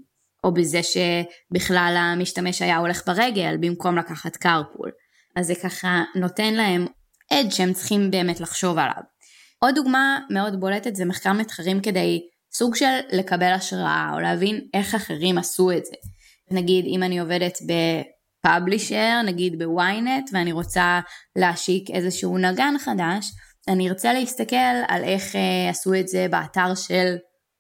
או 0.44 0.54
בזה 0.54 0.80
שבכלל 0.84 1.96
המשתמש 1.98 2.62
היה 2.62 2.78
הולך 2.78 3.08
ברגל 3.08 3.58
במקום 3.60 3.98
לקחת 3.98 4.36
carpool. 4.36 4.90
אז 5.36 5.48
זה 5.48 5.54
ככה 5.64 6.04
נותן 6.16 6.54
להם 6.54 6.86
עד 7.32 7.52
שהם 7.52 7.74
צריכים 7.74 8.12
באמת 8.12 8.40
לחשוב 8.40 8.78
עליו. 8.78 9.02
עוד 9.60 9.76
דוגמה 9.76 10.20
מאוד 10.30 10.60
בולטת 10.60 10.96
זה 10.96 11.06
מחקר 11.06 11.34
מתחרים 11.34 11.82
כדי 11.82 12.22
סוג 12.54 12.76
של 12.76 13.00
לקבל 13.12 13.52
השראה 13.52 14.12
או 14.14 14.20
להבין 14.20 14.62
איך 14.74 14.96
אחרים 14.96 15.38
עשו 15.38 15.72
את 15.72 15.86
זה. 15.86 15.96
נגיד 16.52 16.86
אם 16.86 17.04
אני 17.04 17.20
עובדת 17.20 17.58
בפאבלישר, 17.62 19.22
נגיד 19.26 19.64
בוויינט 19.64 20.30
ואני 20.34 20.52
רוצה 20.52 21.00
להשיק 21.36 21.90
איזשהו 21.90 22.38
נגן 22.38 22.74
חדש, 22.80 23.32
אני 23.68 23.90
ארצה 23.90 24.14
להסתכל 24.14 24.56
על 24.88 25.04
איך 25.04 25.36
uh, 25.36 25.38
עשו 25.70 25.94
את 25.94 26.08
זה 26.08 26.28
באתר 26.30 26.76
של 26.76 27.16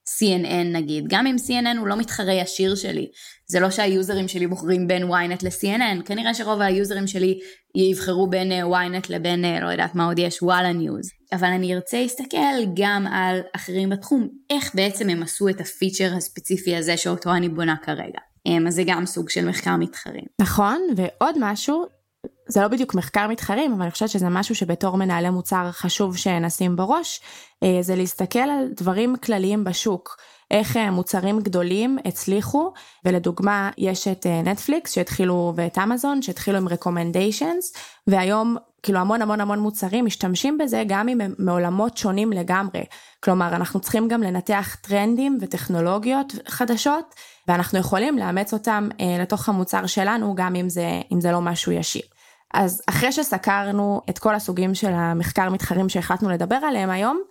CNN 0.07 0.73
נגיד, 0.73 1.05
גם 1.07 1.27
אם 1.27 1.35
CNN 1.35 1.77
הוא 1.77 1.87
לא 1.87 1.97
מתחרה 1.97 2.33
ישיר 2.33 2.75
שלי, 2.75 3.07
זה 3.47 3.59
לא 3.59 3.69
שה 3.69 3.91
users 3.91 4.27
שלי 4.27 4.47
בוחרים 4.47 4.87
בין 4.87 5.03
ynet 5.03 5.43
ל-CNN, 5.43 6.03
כנראה 6.05 6.33
שרוב 6.33 6.61
ה 6.61 6.69
users 6.69 7.07
שלי 7.07 7.39
יבחרו 7.75 8.29
בין 8.29 8.51
אה, 8.51 8.63
ynet 8.63 9.05
לבין, 9.09 9.45
אה, 9.45 9.59
לא 9.59 9.69
יודעת 9.71 9.95
מה 9.95 10.05
עוד 10.05 10.19
יש, 10.19 10.41
וואלה 10.41 10.73
ניוז. 10.73 11.09
אבל 11.33 11.47
אני 11.47 11.75
ארצה 11.75 12.01
להסתכל 12.01 12.65
גם 12.75 13.07
על 13.07 13.39
אחרים 13.55 13.89
בתחום, 13.89 14.27
איך 14.49 14.75
בעצם 14.75 15.09
הם 15.09 15.23
עשו 15.23 15.49
את 15.49 15.61
ה 15.61 15.68
feature 15.68 16.13
הספציפי 16.17 16.75
הזה 16.75 16.97
שאותו 16.97 17.33
אני 17.33 17.49
בונה 17.49 17.75
כרגע. 17.83 18.19
אמ, 18.45 18.67
אז 18.67 18.73
זה 18.73 18.83
גם 18.85 19.05
סוג 19.05 19.29
של 19.29 19.45
מחקר 19.49 19.75
מתחרים. 19.75 20.25
נכון, 20.41 20.81
ועוד 20.95 21.35
משהו, 21.39 21.85
זה 22.47 22.61
לא 22.61 22.67
בדיוק 22.67 22.95
מחקר 22.95 23.27
מתחרים, 23.27 23.73
אבל 23.73 23.81
אני 23.81 23.91
חושבת 23.91 24.09
שזה 24.09 24.29
משהו 24.29 24.55
שבתור 24.55 24.97
מנהלי 24.97 25.29
מוצר 25.29 25.71
חשוב 25.71 26.17
שנשים 26.17 26.75
בראש, 26.75 27.21
אה, 27.63 27.77
זה 27.81 27.95
להסתכל 27.95 28.39
על 28.39 28.67
דברים 28.75 29.15
כלליים 29.15 29.63
בשוק. 29.63 30.17
איך 30.51 30.77
אה, 30.77 30.91
מוצרים 30.91 31.39
גדולים 31.39 31.97
הצליחו, 32.05 32.73
ולדוגמה 33.05 33.69
יש 33.77 34.07
את 34.07 34.25
נטפליקס 34.45 34.89
אה, 34.89 34.95
שהתחילו 34.95 35.53
ואת 35.55 35.77
אמזון 35.77 36.21
שהתחילו 36.21 36.57
עם 36.57 36.67
recommendations, 36.67 37.77
והיום 38.07 38.57
כאילו 38.83 38.99
המון 38.99 39.21
המון 39.21 39.41
המון 39.41 39.59
מוצרים 39.59 40.05
משתמשים 40.05 40.57
בזה 40.57 40.83
גם 40.87 41.09
אם 41.09 41.21
הם 41.21 41.33
מעולמות 41.39 41.97
שונים 41.97 42.33
לגמרי. 42.33 42.83
כלומר 43.19 43.55
אנחנו 43.55 43.79
צריכים 43.79 44.07
גם 44.07 44.23
לנתח 44.23 44.75
טרנדים 44.81 45.37
וטכנולוגיות 45.41 46.33
חדשות, 46.47 47.15
ואנחנו 47.47 47.79
יכולים 47.79 48.17
לאמץ 48.17 48.53
אותם 48.53 48.89
לתוך 49.19 49.49
המוצר 49.49 49.85
שלנו 49.85 50.35
גם 50.35 50.55
אם 50.55 50.69
זה, 50.69 51.01
אם 51.11 51.21
זה 51.21 51.31
לא 51.31 51.41
משהו 51.41 51.71
ישיר. 51.71 52.01
אז 52.53 52.81
אחרי 52.89 53.11
שסקרנו 53.11 54.01
את 54.09 54.19
כל 54.19 54.35
הסוגים 54.35 54.75
של 54.75 54.91
המחקר 54.93 55.49
מתחרים 55.49 55.89
שהחלטנו 55.89 56.29
לדבר 56.29 56.55
עליהם 56.55 56.89
היום, 56.89 57.21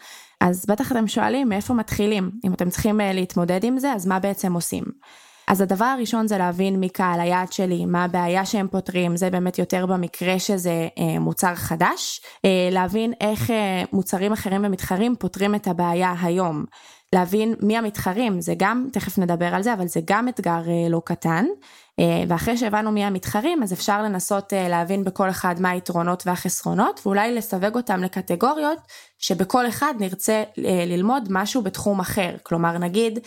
אז 0.40 0.66
בטח 0.68 0.92
אתם 0.92 1.08
שואלים 1.08 1.48
מאיפה 1.48 1.74
מתחילים, 1.74 2.30
אם 2.44 2.52
אתם 2.52 2.70
צריכים 2.70 3.00
אה, 3.00 3.12
להתמודד 3.12 3.64
עם 3.64 3.78
זה, 3.78 3.92
אז 3.92 4.06
מה 4.06 4.18
בעצם 4.18 4.52
עושים? 4.52 4.84
אז 5.48 5.60
הדבר 5.60 5.84
הראשון 5.84 6.26
זה 6.26 6.38
להבין 6.38 6.80
מי 6.80 6.88
קהל 6.88 7.20
היעד 7.20 7.52
שלי, 7.52 7.84
מה 7.84 8.04
הבעיה 8.04 8.44
שהם 8.44 8.68
פותרים, 8.68 9.16
זה 9.16 9.30
באמת 9.30 9.58
יותר 9.58 9.86
במקרה 9.86 10.38
שזה 10.38 10.88
אה, 10.98 11.18
מוצר 11.18 11.54
חדש, 11.54 12.20
אה, 12.44 12.68
להבין 12.72 13.12
איך 13.20 13.50
אה, 13.50 13.82
מוצרים 13.92 14.32
אחרים 14.32 14.64
ומתחרים 14.64 15.16
פותרים 15.18 15.54
את 15.54 15.66
הבעיה 15.66 16.14
היום, 16.22 16.64
להבין 17.16 17.54
מי 17.60 17.78
המתחרים, 17.78 18.40
זה 18.40 18.54
גם, 18.56 18.88
תכף 18.92 19.18
נדבר 19.18 19.54
על 19.54 19.62
זה, 19.62 19.72
אבל 19.72 19.86
זה 19.86 20.00
גם 20.04 20.28
אתגר 20.28 20.62
אה, 20.68 20.88
לא 20.88 21.02
קטן, 21.04 21.44
אה, 21.98 22.22
ואחרי 22.28 22.56
שהבנו 22.56 22.92
מי 22.92 23.04
המתחרים 23.04 23.62
אז 23.62 23.72
אפשר 23.72 24.02
לנסות 24.02 24.52
אה, 24.52 24.68
להבין 24.68 25.04
בכל 25.04 25.30
אחד 25.30 25.54
מה 25.60 25.70
היתרונות 25.70 26.26
והחסרונות 26.26 27.00
ואולי 27.06 27.34
לסווג 27.34 27.76
אותם 27.76 28.02
לקטגוריות 28.02 28.78
שבכל 29.18 29.68
אחד 29.68 29.94
נרצה 30.00 30.42
ללמוד 30.86 31.28
משהו 31.30 31.62
בתחום 31.62 32.00
אחר. 32.00 32.36
כלומר 32.42 32.78
נגיד 32.78 33.18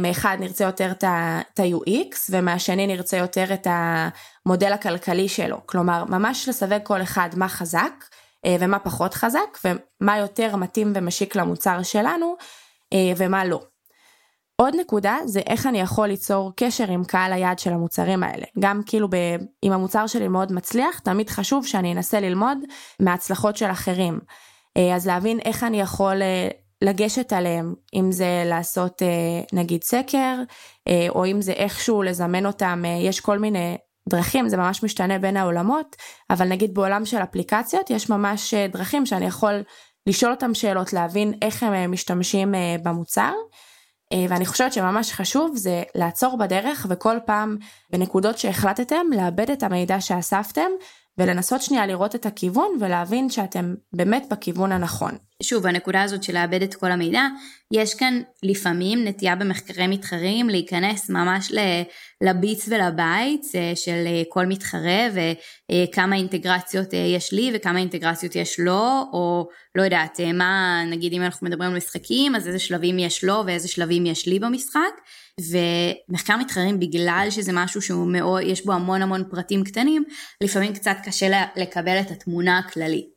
מאחד 0.00 0.36
נרצה 0.40 0.64
יותר 0.64 0.90
את 0.90 1.04
ה-UX 1.04 2.16
ומהשני 2.30 2.86
נרצה 2.86 3.16
יותר 3.16 3.54
את 3.54 3.66
המודל 3.70 4.72
הכלכלי 4.72 5.28
שלו. 5.28 5.56
כלומר 5.66 6.04
ממש 6.04 6.48
לסווג 6.48 6.82
כל 6.82 7.02
אחד 7.02 7.28
מה 7.36 7.48
חזק 7.48 8.04
ומה 8.46 8.78
פחות 8.78 9.14
חזק 9.14 9.58
ומה 9.64 10.18
יותר 10.18 10.56
מתאים 10.56 10.92
ומשיק 10.94 11.36
למוצר 11.36 11.82
שלנו 11.82 12.36
ומה 13.16 13.44
לא. 13.44 13.60
עוד 14.56 14.74
נקודה 14.80 15.18
זה 15.24 15.40
איך 15.46 15.66
אני 15.66 15.80
יכול 15.80 16.08
ליצור 16.08 16.52
קשר 16.56 16.90
עם 16.90 17.04
קהל 17.04 17.32
היעד 17.32 17.58
של 17.58 17.72
המוצרים 17.72 18.22
האלה. 18.22 18.44
גם 18.58 18.80
כאילו 18.86 19.08
ב... 19.10 19.16
אם 19.62 19.72
המוצר 19.72 20.06
שלי 20.06 20.28
מאוד 20.28 20.52
מצליח, 20.52 20.98
תמיד 20.98 21.30
חשוב 21.30 21.66
שאני 21.66 21.92
אנסה 21.92 22.20
ללמוד 22.20 22.58
מהצלחות 23.00 23.56
של 23.56 23.70
אחרים. 23.70 24.20
אז 24.94 25.06
להבין 25.06 25.40
איך 25.40 25.64
אני 25.64 25.80
יכול 25.80 26.22
לגשת 26.82 27.32
עליהם, 27.32 27.74
אם 27.94 28.12
זה 28.12 28.42
לעשות 28.46 29.02
נגיד 29.52 29.82
סקר, 29.82 30.34
או 31.08 31.26
אם 31.26 31.42
זה 31.42 31.52
איכשהו 31.52 32.02
לזמן 32.02 32.46
אותם, 32.46 32.84
יש 33.00 33.20
כל 33.20 33.38
מיני 33.38 33.76
דרכים, 34.08 34.48
זה 34.48 34.56
ממש 34.56 34.82
משתנה 34.82 35.18
בין 35.18 35.36
העולמות, 35.36 35.96
אבל 36.30 36.48
נגיד 36.48 36.74
בעולם 36.74 37.04
של 37.04 37.22
אפליקציות 37.22 37.90
יש 37.90 38.10
ממש 38.10 38.54
דרכים 38.54 39.06
שאני 39.06 39.26
יכול 39.26 39.62
לשאול 40.06 40.32
אותם 40.32 40.54
שאלות, 40.54 40.92
להבין 40.92 41.34
איך 41.42 41.62
הם 41.62 41.92
משתמשים 41.92 42.54
במוצר. 42.82 43.32
ואני 44.28 44.46
חושבת 44.46 44.72
שממש 44.72 45.12
חשוב 45.12 45.56
זה 45.56 45.82
לעצור 45.94 46.38
בדרך 46.38 46.86
וכל 46.90 47.16
פעם 47.26 47.56
בנקודות 47.90 48.38
שהחלטתם 48.38 49.06
לאבד 49.16 49.50
את 49.50 49.62
המידע 49.62 50.00
שאספתם 50.00 50.70
ולנסות 51.18 51.62
שנייה 51.62 51.86
לראות 51.86 52.14
את 52.14 52.26
הכיוון 52.26 52.68
ולהבין 52.80 53.30
שאתם 53.30 53.74
באמת 53.92 54.26
בכיוון 54.30 54.72
הנכון. 54.72 55.12
שוב, 55.42 55.66
הנקודה 55.66 56.02
הזאת 56.02 56.22
של 56.22 56.34
לאבד 56.34 56.62
את 56.62 56.74
כל 56.74 56.90
המידע, 56.90 57.22
יש 57.72 57.94
כאן 57.94 58.20
לפעמים 58.42 59.04
נטייה 59.04 59.36
במחקרי 59.36 59.86
מתחרים 59.86 60.48
להיכנס 60.48 61.10
ממש 61.10 61.52
לביץ 62.20 62.68
ולבייץ 62.68 63.54
אה, 63.54 63.72
של 63.74 64.04
אה, 64.06 64.22
כל 64.28 64.46
מתחרה 64.46 65.08
וכמה 65.14 66.16
אינטגרציות 66.16 66.94
אה, 66.94 66.98
יש 66.98 67.32
לי 67.32 67.52
וכמה 67.54 67.78
אינטגרציות 67.78 68.36
יש 68.36 68.60
לו, 68.60 69.08
או 69.12 69.48
לא 69.74 69.82
יודעת, 69.82 70.20
מה, 70.34 70.82
נגיד 70.90 71.12
אם 71.12 71.22
אנחנו 71.22 71.46
מדברים 71.46 71.70
על 71.70 71.76
משחקים, 71.76 72.34
אז 72.34 72.46
איזה 72.46 72.58
שלבים 72.58 72.98
יש 72.98 73.24
לו 73.24 73.42
ואיזה 73.46 73.68
שלבים 73.68 74.06
יש 74.06 74.26
לי 74.26 74.38
במשחק. 74.38 74.92
ומחקר 75.40 76.36
מתחרים 76.36 76.80
בגלל 76.80 77.26
שזה 77.30 77.52
משהו 77.54 77.82
שהוא 77.82 78.06
מאוד, 78.06 78.42
יש 78.42 78.66
בו 78.66 78.72
המון 78.72 79.02
המון 79.02 79.24
פרטים 79.30 79.64
קטנים, 79.64 80.04
לפעמים 80.40 80.74
קצת 80.74 80.96
קשה 81.04 81.44
לקבל 81.56 82.00
את 82.00 82.10
התמונה 82.10 82.58
הכללית. 82.58 83.14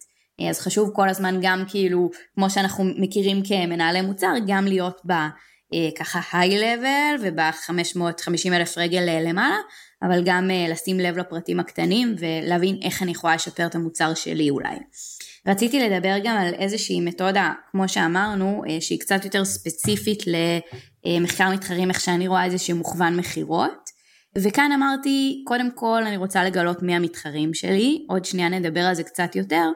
אז 0.50 0.60
חשוב 0.60 0.92
כל 0.94 1.10
הזמן 1.10 1.40
גם 1.42 1.64
כאילו, 1.68 2.10
כמו 2.36 2.50
שאנחנו 2.50 2.84
מכירים 2.98 3.42
כמנהלי 3.44 4.02
מוצר, 4.02 4.34
גם 4.48 4.66
להיות 4.66 5.02
ב... 5.08 5.14
אה, 5.74 5.90
ככה 5.98 6.20
היי 6.34 6.58
לבל 6.58 7.16
וב-550 7.22 8.54
אלף 8.54 8.78
רגל 8.78 9.10
אה, 9.10 9.22
למעלה, 9.22 9.58
אבל 10.02 10.24
גם 10.26 10.52
אה, 10.52 10.68
לשים 10.70 11.00
לב 11.00 11.18
לפרטים 11.18 11.60
הקטנים 11.60 12.16
ולהבין 12.20 12.80
איך 12.84 13.04
אני 13.04 13.12
יכולה 13.12 13.36
לשפר 13.36 13.66
את 13.66 13.76
המוצר 13.76 14.14
שלי 14.14 14.50
אולי. 14.50 14.76
רציתי 15.48 15.80
לדבר 15.80 16.16
גם 16.24 16.38
על 16.38 16.54
איזושהי 16.54 17.02
מתודה, 17.02 17.54
כמו 17.72 17.90
שאמרנו, 17.90 18.64
שהיא 18.80 19.00
קצת 19.00 19.26
יותר 19.26 19.46
ספציפית 19.46 20.24
למחקר 21.06 21.50
מתחרים, 21.50 21.90
איך 21.90 22.02
שאני 22.02 22.28
רואה 22.28 22.46
איזשהו 22.46 22.78
מוכוון 22.78 23.18
מכירות. 23.18 23.90
וכאן 24.38 24.72
אמרתי, 24.72 25.44
קודם 25.48 25.72
כל 25.76 26.04
אני 26.04 26.18
רוצה 26.18 26.44
לגלות 26.44 26.84
מי 26.84 26.96
המתחרים 26.96 27.54
שלי, 27.54 28.06
עוד 28.10 28.26
שנייה 28.26 28.50
נדבר 28.50 28.82
על 28.82 28.96
זה 28.96 29.04
קצת 29.04 29.36
יותר, 29.36 29.70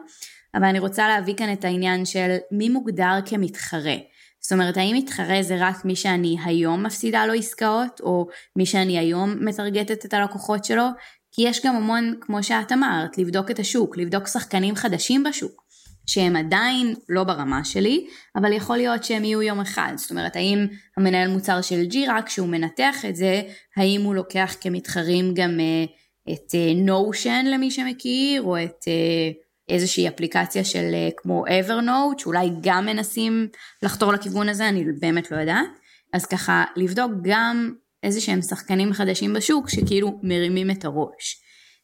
אבל 0.56 0.66
אני 0.66 0.80
רוצה 0.80 1.08
להביא 1.08 1.36
כאן 1.36 1.54
את 1.54 1.66
העניין 1.66 2.06
של 2.06 2.38
מי 2.52 2.70
מוגדר 2.70 3.20
כמתחרה. 3.26 3.96
זאת 4.42 4.52
אומרת, 4.52 4.78
האם 4.78 4.96
מתחרה 4.96 5.44
זה 5.44 5.56
רק 5.60 5.86
מי 5.86 5.96
שאני 5.96 6.38
היום 6.46 6.84
מפסידה 6.84 7.26
לו 7.26 7.34
עסקאות, 7.34 8.02
או 8.04 8.28
מי 8.56 8.66
שאני 8.66 9.00
היום 9.00 9.46
מטרגטת 9.46 10.06
את 10.06 10.14
הלקוחות 10.14 10.66
שלו? 10.66 10.84
כי 11.32 11.42
יש 11.42 11.66
גם 11.66 11.76
המון, 11.76 12.16
כמו 12.22 12.44
שאת 12.44 12.72
אמרת, 12.72 13.18
לבדוק 13.18 13.52
את 13.52 13.60
השוק, 13.60 13.98
לבדוק 13.98 14.28
שחקנים 14.28 14.76
חדשים 14.76 15.24
בשוק, 15.24 15.64
שהם 16.08 16.36
עדיין 16.36 16.96
לא 17.10 17.24
ברמה 17.24 17.66
שלי, 17.66 18.08
אבל 18.36 18.54
יכול 18.54 18.78
להיות 18.78 19.04
שהם 19.04 19.24
יהיו 19.24 19.42
יום 19.42 19.60
אחד. 19.60 19.94
זאת 19.96 20.12
אומרת, 20.12 20.36
האם 20.36 20.68
המנהל 20.98 21.28
מוצר 21.28 21.62
של 21.62 21.86
ג'ירה, 21.86 22.22
כשהוא 22.22 22.48
מנתח 22.48 23.06
את 23.10 23.16
זה, 23.16 23.42
האם 23.78 24.02
הוא 24.02 24.16
לוקח 24.16 24.56
כמתחרים 24.62 25.34
גם 25.34 25.60
uh, 25.60 26.34
את 26.34 26.56
נושן 26.76 27.44
uh, 27.46 27.50
למי 27.50 27.72
שמכיר, 27.72 28.42
או 28.42 28.64
את... 28.64 28.84
Uh, 28.84 29.52
איזושהי 29.72 30.08
אפליקציה 30.08 30.64
של 30.64 30.90
אה, 30.94 31.10
כמו 31.18 31.46
Evernote, 31.48 32.22
שאולי 32.22 32.50
גם 32.62 32.86
מנסים 32.86 33.48
לחתור 33.84 34.14
לכיוון 34.14 34.50
הזה, 34.50 34.70
אני 34.70 34.86
באמת 35.00 35.32
לא 35.32 35.38
יודעת. 35.38 35.68
אז 36.14 36.26
ככה, 36.26 36.64
לבדוק 36.76 37.12
גם 37.22 37.74
איזה 38.04 38.22
שהם 38.22 38.42
שחקנים 38.42 38.94
חדשים 38.94 39.34
בשוק 39.34 39.70
שכאילו 39.70 40.20
מרימים 40.24 40.72
את 40.72 40.86
הראש. 40.86 41.42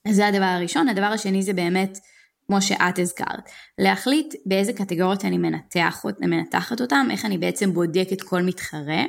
אז 0.07 0.15
זה 0.15 0.27
הדבר 0.27 0.45
הראשון. 0.45 0.89
הדבר 0.89 1.05
השני 1.05 1.43
זה 1.43 1.53
באמת, 1.53 1.97
כמו 2.47 2.61
שאת 2.61 2.99
הזכרת, 2.99 3.49
להחליט 3.77 4.33
באיזה 4.45 4.73
קטגוריות 4.73 5.25
אני 5.25 5.37
מנתח, 5.37 6.05
מנתחת 6.21 6.81
אותם, 6.81 7.07
איך 7.11 7.25
אני 7.25 7.37
בעצם 7.37 7.73
בודקת 7.73 8.21
כל 8.21 8.41
מתחרה. 8.41 9.03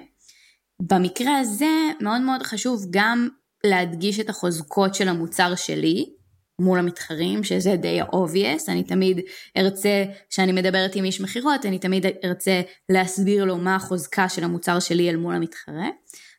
במקרה 0.82 1.38
הזה 1.38 1.70
מאוד 2.00 2.20
מאוד 2.20 2.42
חשוב 2.42 2.86
גם 2.90 3.28
להדגיש 3.64 4.20
את 4.20 4.28
החוזקות 4.30 4.94
של 4.94 5.08
המוצר 5.08 5.54
שלי, 5.54 6.14
מול 6.60 6.78
המתחרים, 6.78 7.44
שזה 7.44 7.76
די 7.76 8.02
obvious, 8.02 8.62
אני 8.68 8.82
תמיד 8.82 9.20
ארצה, 9.56 10.04
כשאני 10.30 10.52
מדברת 10.52 10.94
עם 10.94 11.04
איש 11.04 11.20
מכירות, 11.20 11.66
אני 11.66 11.78
תמיד 11.78 12.06
ארצה 12.24 12.60
להסביר 12.88 13.44
לו 13.44 13.56
מה 13.56 13.76
החוזקה 13.76 14.28
של 14.28 14.44
המוצר 14.44 14.80
שלי 14.80 15.10
אל 15.10 15.16
מול 15.16 15.34
המתחרה, 15.34 15.88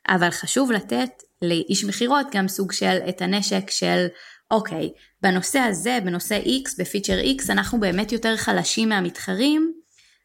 אבל 0.07 0.29
חשוב 0.29 0.71
לתת 0.71 1.09
לאיש 1.41 1.85
מכירות 1.85 2.27
גם 2.31 2.47
סוג 2.47 2.71
של 2.71 2.97
את 3.09 3.21
הנשק 3.21 3.69
של 3.69 4.07
אוקיי, 4.51 4.89
בנושא 5.21 5.59
הזה, 5.59 5.99
בנושא 6.05 6.39
X, 6.43 6.69
בפיצ'ר 6.79 7.19
X, 7.37 7.51
אנחנו 7.51 7.79
באמת 7.79 8.11
יותר 8.11 8.37
חלשים 8.37 8.89
מהמתחרים, 8.89 9.73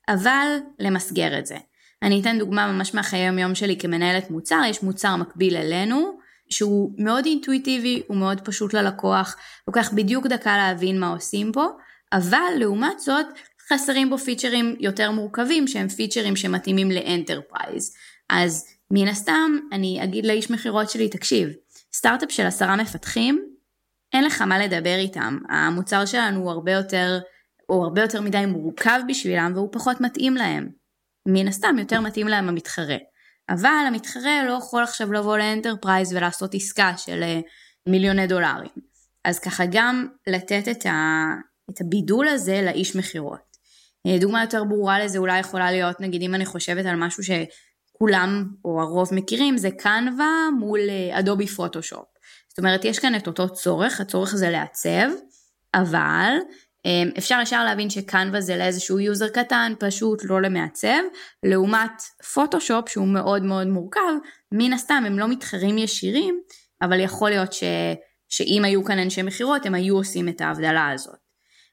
אבל 0.09 0.47
למסגר 0.79 1.39
את 1.39 1.47
זה. 1.47 1.57
אני 2.03 2.21
אתן 2.21 2.39
דוגמה 2.39 2.73
ממש 2.73 2.95
מהחיי 2.95 3.29
היום 3.29 3.55
שלי 3.55 3.77
כמנהלת 3.79 4.31
מוצר, 4.31 4.61
יש 4.69 4.83
מוצר 4.83 5.17
מקביל 5.17 5.57
אלינו, 5.57 6.19
שהוא 6.51 6.93
מאוד 6.99 7.27
אינטואיטיבי, 7.27 8.03
הוא 8.09 8.17
מאוד 8.17 8.41
פשוט 8.41 8.75
ללקוח, 8.75 9.37
לוקח 9.69 9.93
בדיוק 9.93 10.27
דקה 10.27 10.57
להבין 10.57 11.01
מה 11.01 11.09
עושים 11.09 11.53
פה, 11.53 11.67
אבל 12.13 12.53
לעומת 12.59 13.01
זאת 13.01 13.27
חסרים 13.73 14.11
בו 14.11 14.19
features 14.19 14.77
יותר 14.81 15.11
מורכבים 15.11 15.69
שהם 15.69 15.89
features 15.89 16.37
שמתאימים 16.37 16.91
ל 16.91 16.99
enterprise. 16.99 17.95
אז 18.31 18.74
מן 18.97 19.09
הסתם 19.09 19.59
אני 19.73 20.05
אגיד 20.05 20.27
לאיש 20.27 20.51
מכירות 20.51 20.91
שלי, 20.91 21.09
תקשיב, 21.09 21.49
סטארט-אפ 21.95 22.33
של 22.33 22.47
עשרה 22.47 22.77
מפתחים, 22.77 23.45
אין 24.13 24.25
לך 24.25 24.43
מה 24.43 24.59
לדבר 24.59 24.97
איתם, 24.99 25.39
המוצר 25.49 26.07
שלנו 26.07 26.41
הוא 26.41 26.51
הרבה 26.51 26.73
יותר, 26.73 27.19
הוא 27.67 27.85
הרבה 27.85 28.03
יותר 28.03 28.21
מדי 28.21 28.47
מורכב 28.47 29.01
בשבילם 29.09 29.53
והוא 29.55 29.69
פחות 29.73 30.01
מתאים 30.01 30.35
להם. 30.35 30.69
מן 31.27 31.49
הסתם 31.49 31.77
יותר 31.79 32.01
מתאים 32.01 32.29
להם 32.29 32.49
המתחרה. 32.49 32.97
אבל 33.51 33.85
המתחרה 33.89 34.45
לא 34.47 34.53
יכול 34.53 34.83
עכשיו 34.83 35.13
לבוא 35.13 35.39
ל 35.39 35.45
enterprise 35.45 36.13
ולעשות 36.13 36.55
עסקה 36.55 36.97
של 36.97 37.23
אה, 37.23 37.41
מיליוני 37.87 38.27
דולרים. 38.27 38.71
אז 39.25 39.39
ככה 39.39 39.65
גם 39.71 40.07
לתת 40.27 40.69
את, 40.71 40.87
ה, 40.87 41.25
את 41.71 41.81
הבידול 41.81 42.29
הזה 42.29 42.63
לאיש 42.63 42.97
מכירות. 42.97 43.57
אה, 44.07 44.19
דוגמה 44.19 44.43
יותר 44.43 44.65
ברורה 44.65 45.05
לזה 45.05 45.19
אולי 45.19 45.39
יכולה 45.39 45.71
להיות 45.71 46.01
נגיד 46.01 46.23
אם 46.23 46.35
אני 46.35 46.47
חושבת 46.47 46.87
על 46.87 46.97
משהו 46.97 47.23
שכולם 48.05 48.45
או 48.65 48.81
הרוב 48.81 49.09
מכירים 49.13 49.57
זה 49.57 49.71
Canva 49.71 50.49
מול 50.59 50.81
Adobe 51.13 51.45
אה, 51.45 51.51
פוטושופ. 51.51 52.05
זאת 52.49 52.59
אומרת 52.59 52.85
יש 52.85 52.99
כאן 52.99 53.15
את 53.15 53.27
אותו 53.27 53.49
צורך, 53.49 54.01
הצורך 54.01 54.35
זה 54.35 54.51
לעצב, 54.51 55.09
אבל 55.75 56.37
אמ, 56.85 57.11
אפשר 57.19 57.39
ישר 57.43 57.65
להבין 57.65 57.91
ש 57.91 58.05
Canva 58.05 58.41
זה 58.41 58.57
לאיזשהו 58.57 59.01
user 59.01 59.29
קטן, 59.29 59.73
פשוט 59.79 60.25
לא 60.25 60.43
למעצב, 60.43 61.03
לעומת 61.43 62.03
פוטושופ 62.35 62.89
שהוא 62.89 63.09
מאוד 63.09 63.43
מאוד 63.43 63.67
מורכב, 63.67 64.01
מן 64.53 64.73
הסתם 64.73 65.03
הם 65.07 65.19
לא 65.19 65.29
מתחרים 65.29 65.79
ישירים, 65.79 66.41
אבל 66.83 67.01
יכול 67.01 67.31
להיות 67.31 67.53
ש, 67.53 67.63
שאם 68.29 68.63
היו 68.65 68.85
כאן 68.85 68.99
אנשי 68.99 69.23
מכירות 69.23 69.67
הם 69.67 69.75
היו 69.75 69.97
עושים 69.97 70.29
את 70.29 70.41
ההבדלה 70.41 70.91
הזאת. 70.91 71.19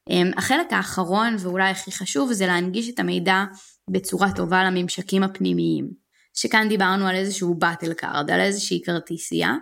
אמ, 0.10 0.32
החלק 0.38 0.74
האחרון 0.74 1.36
ואולי 1.40 1.70
הכי 1.70 1.92
חשוב 1.92 2.34
זה 2.34 2.48
להנגיש 2.48 2.90
את 2.90 3.00
המידע 3.00 3.44
בצורה 3.90 4.32
טובה 4.36 4.64
לממשקים 4.64 5.24
הפנימיים. 5.24 6.01
שכאן 6.34 6.70
דיברנו 6.70 7.08
על 7.08 7.16
איזשהו 7.16 7.56
battle 7.56 7.94
card, 7.94 8.32
על 8.32 8.40
איזושהי 8.40 8.82
כרטיסייה, 8.86 9.56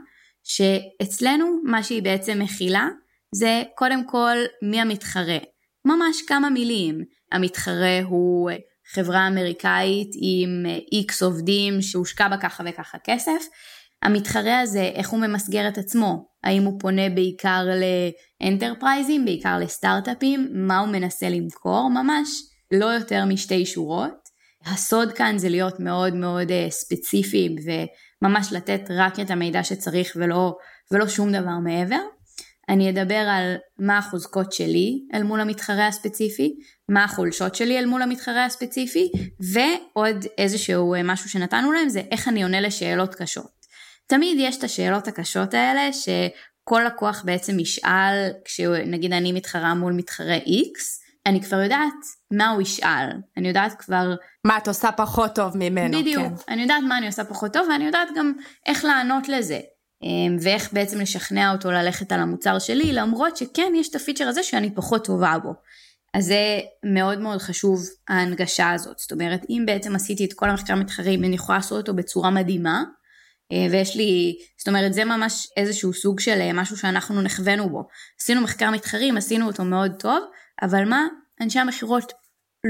שאצלנו 0.43 1.45
מה 1.63 1.83
שהיא 1.83 2.03
בעצם 2.03 2.39
מכילה 2.39 2.87
זה 3.35 3.63
קודם 3.75 4.07
כל 4.07 4.37
מי 4.61 4.81
המתחרה. 4.81 5.37
ממש 5.85 6.21
כמה 6.27 6.49
מילים. 6.49 7.03
המתחרה 7.31 7.99
הוא 8.03 8.51
חברה 8.93 9.27
אמריקאית 9.27 10.09
עם 10.21 10.65
איקס 10.91 11.23
עובדים 11.23 11.81
שהושקע 11.81 12.27
בה 12.27 12.37
ככה 12.37 12.63
וככה 12.67 12.97
כסף. 13.03 13.45
המתחרה 14.03 14.59
הזה, 14.59 14.81
איך 14.81 15.09
הוא 15.09 15.19
ממסגר 15.19 15.67
את 15.67 15.77
עצמו? 15.77 16.29
האם 16.43 16.63
הוא 16.63 16.79
פונה 16.79 17.09
בעיקר 17.09 17.65
לאנטרפרייזים, 18.41 19.25
בעיקר 19.25 19.57
לסטארט-אפים? 19.59 20.49
מה 20.53 20.79
הוא 20.79 20.87
מנסה 20.87 21.29
למכור? 21.29 21.89
ממש 21.89 22.29
לא 22.71 22.85
יותר 22.85 23.25
משתי 23.25 23.65
שורות. 23.65 24.18
הסוד 24.65 25.13
כאן 25.13 25.37
זה 25.37 25.49
להיות 25.49 25.79
מאוד 25.79 26.13
מאוד 26.13 26.51
אה, 26.51 26.67
ספציפיים 26.69 27.55
וממש 28.21 28.53
לתת 28.53 28.81
רק 28.89 29.19
את 29.19 29.31
המידע 29.31 29.63
שצריך 29.63 30.11
ולא, 30.15 30.57
ולא 30.91 31.07
שום 31.07 31.31
דבר 31.31 31.57
מעבר. 31.63 31.99
אני 32.69 32.89
אדבר 32.89 33.15
על 33.29 33.55
מה 33.79 33.97
החוזקות 33.97 34.53
שלי 34.53 34.99
אל 35.13 35.23
מול 35.23 35.41
המתחרה 35.41 35.87
הספציפי, 35.87 36.55
מה 36.89 37.03
החולשות 37.03 37.55
שלי 37.55 37.79
אל 37.79 37.85
מול 37.85 38.01
המתחרה 38.01 38.45
הספציפי, 38.45 39.11
ועוד 39.53 40.25
איזשהו 40.37 40.93
אה, 40.93 41.03
משהו 41.03 41.29
שנתנו 41.29 41.71
להם 41.71 41.89
זה 41.89 42.01
איך 42.11 42.27
אני 42.27 42.43
עונה 42.43 42.61
לשאלות 42.61 43.15
קשות. 43.15 43.59
תמיד 44.07 44.37
יש 44.39 44.57
את 44.57 44.63
השאלות 44.63 45.07
הקשות 45.07 45.53
האלה 45.53 45.93
שכל 45.93 46.81
לקוח 46.87 47.23
בעצם 47.25 47.59
ישאל 47.59 48.31
כשנגיד 48.45 49.13
אני 49.13 49.31
מתחרה 49.31 49.73
מול 49.73 49.93
מתחרה 49.93 50.37
X, 50.37 50.79
אני 51.29 51.41
כבר 51.41 51.61
יודעת 51.61 51.93
מה 52.31 52.49
הוא 52.49 52.61
ישאל, 52.61 53.09
אני 53.37 53.47
יודעת 53.47 53.73
כבר... 53.79 54.15
מה 54.45 54.57
את 54.57 54.67
עושה 54.67 54.91
פחות 54.91 55.35
טוב 55.35 55.57
ממנו, 55.57 55.99
בדיוק, 55.99 56.23
כן. 56.23 56.53
אני 56.53 56.61
יודעת 56.61 56.83
מה 56.87 56.97
אני 56.97 57.07
עושה 57.07 57.23
פחות 57.23 57.53
טוב 57.53 57.67
ואני 57.69 57.85
יודעת 57.85 58.07
גם 58.15 58.33
איך 58.65 58.85
לענות 58.85 59.29
לזה. 59.29 59.59
אמ, 60.03 60.37
ואיך 60.41 60.73
בעצם 60.73 61.01
לשכנע 61.01 61.51
אותו 61.51 61.71
ללכת 61.71 62.11
על 62.11 62.19
המוצר 62.19 62.59
שלי, 62.59 62.93
למרות 62.93 63.37
שכן 63.37 63.73
יש 63.75 63.89
את 63.89 63.95
הפיצ'ר 63.95 64.27
הזה 64.27 64.43
שאני 64.43 64.75
פחות 64.75 65.05
טובה 65.05 65.37
בו. 65.43 65.53
אז 66.13 66.25
זה 66.25 66.59
מאוד 66.83 67.19
מאוד 67.19 67.41
חשוב 67.41 67.83
ההנגשה 68.07 68.71
הזאת, 68.71 68.99
זאת 68.99 69.11
אומרת 69.11 69.45
אם 69.49 69.63
בעצם 69.65 69.95
עשיתי 69.95 70.25
את 70.25 70.33
כל 70.33 70.49
המחקר 70.49 70.75
מתחרים 70.75 71.23
אני 71.23 71.35
יכולה 71.35 71.57
לעשות 71.57 71.77
אותו 71.77 71.93
בצורה 71.93 72.29
מדהימה, 72.29 72.83
אה, 73.51 73.67
ויש 73.71 73.95
לי, 73.95 74.37
זאת 74.57 74.67
אומרת 74.67 74.93
זה 74.93 75.05
ממש 75.05 75.47
איזשהו 75.57 75.93
סוג 75.93 76.19
של 76.19 76.41
אה, 76.41 76.53
משהו 76.53 76.77
שאנחנו 76.77 77.21
נכוונו 77.21 77.69
בו. 77.69 77.87
עשינו 78.21 78.41
מחקר 78.41 78.71
מתחרים, 78.71 79.17
עשינו 79.17 79.47
אותו 79.47 79.63
מאוד 79.63 79.91
טוב, 79.99 80.23
אבל 80.61 80.89
מה, 80.89 81.07
אנשי 81.41 81.59
המכירות 81.59 82.11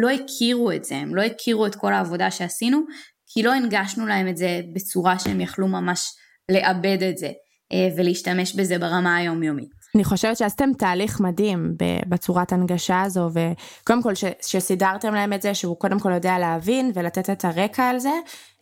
לא 0.02 0.10
הכירו 0.10 0.72
את 0.72 0.86
זה, 0.86 0.96
הם 0.96 1.16
לא 1.16 1.22
הכירו 1.22 1.66
את 1.66 1.76
כל 1.76 1.94
העבודה 1.94 2.32
שעשינו, 2.32 2.82
כי 3.28 3.44
לא 3.44 3.54
הנגשנו 3.54 4.08
להם 4.08 4.28
את 4.28 4.38
זה 4.38 4.62
בצורה 4.76 5.20
שהם 5.20 5.42
יכלו 5.42 5.68
ממש 5.68 6.12
לאבד 6.52 7.04
את 7.10 7.18
זה 7.18 7.32
אה, 7.74 7.88
ולהשתמש 7.98 8.56
בזה 8.56 8.78
ברמה 8.78 9.16
היומיומית. 9.16 9.79
אני 9.96 10.04
חושבת 10.04 10.38
שעשיתם 10.38 10.70
תהליך 10.78 11.20
מדהים 11.20 11.76
בצורת 12.08 12.52
הנגשה 12.54 13.02
הזו 13.02 13.30
וקודם 13.34 14.04
כל 14.04 14.16
ש, 14.16 14.24
שסידרתם 14.42 15.14
להם 15.14 15.34
את 15.34 15.42
זה 15.42 15.54
שהוא 15.54 15.78
קודם 15.80 16.00
כל 16.00 16.12
יודע 16.12 16.38
להבין 16.38 16.92
ולתת 16.94 17.30
את 17.30 17.46
הרקע 17.46 17.84
על 17.84 18.00
זה, 18.00 18.12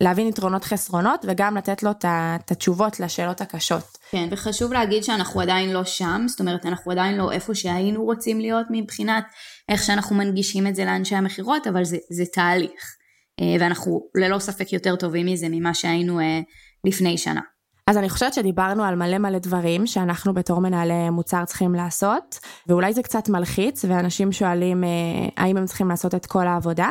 להבין 0.01 0.27
יתרונות 0.27 0.63
חסרונות 0.63 1.25
וגם 1.27 1.57
לתת 1.57 1.83
לו 1.83 1.91
את 1.91 2.51
התשובות 2.51 2.99
לשאלות 2.99 3.41
הקשות. 3.41 3.97
כן 4.11 4.27
וחשוב 4.31 4.73
להגיד 4.73 5.03
שאנחנו 5.03 5.41
עדיין 5.41 5.73
לא 5.73 5.83
שם, 5.83 6.25
זאת 6.27 6.39
אומרת 6.39 6.65
אנחנו 6.65 6.91
עדיין 6.91 7.17
לא 7.17 7.31
איפה 7.31 7.55
שהיינו 7.55 8.03
רוצים 8.03 8.39
להיות 8.39 8.65
מבחינת 8.69 9.25
איך 9.69 9.83
שאנחנו 9.83 10.15
מנגישים 10.15 10.67
את 10.67 10.75
זה 10.75 10.85
לאנשי 10.85 11.15
המכירות 11.15 11.67
אבל 11.67 11.83
זה, 11.83 11.97
זה 12.09 12.23
תהליך 12.33 12.95
אה, 13.39 13.55
ואנחנו 13.59 14.01
ללא 14.15 14.39
ספק 14.39 14.73
יותר 14.73 14.95
טובים 14.95 15.25
מזה 15.25 15.47
ממה 15.49 15.73
שהיינו 15.73 16.19
אה, 16.19 16.39
לפני 16.83 17.17
שנה. 17.17 17.41
אז 17.87 17.97
אני 17.97 18.09
חושבת 18.09 18.33
שדיברנו 18.33 18.83
על 18.83 18.95
מלא 18.95 19.17
מלא 19.17 19.39
דברים 19.39 19.87
שאנחנו 19.87 20.33
בתור 20.33 20.59
מנהלי 20.59 21.09
מוצר 21.09 21.45
צריכים 21.45 21.75
לעשות, 21.75 22.39
ואולי 22.67 22.93
זה 22.93 23.03
קצת 23.03 23.29
מלחיץ, 23.29 23.85
ואנשים 23.87 24.31
שואלים 24.31 24.83
אה, 24.83 24.89
האם 25.37 25.57
הם 25.57 25.65
צריכים 25.65 25.89
לעשות 25.89 26.15
את 26.15 26.25
כל 26.25 26.47
העבודה. 26.47 26.89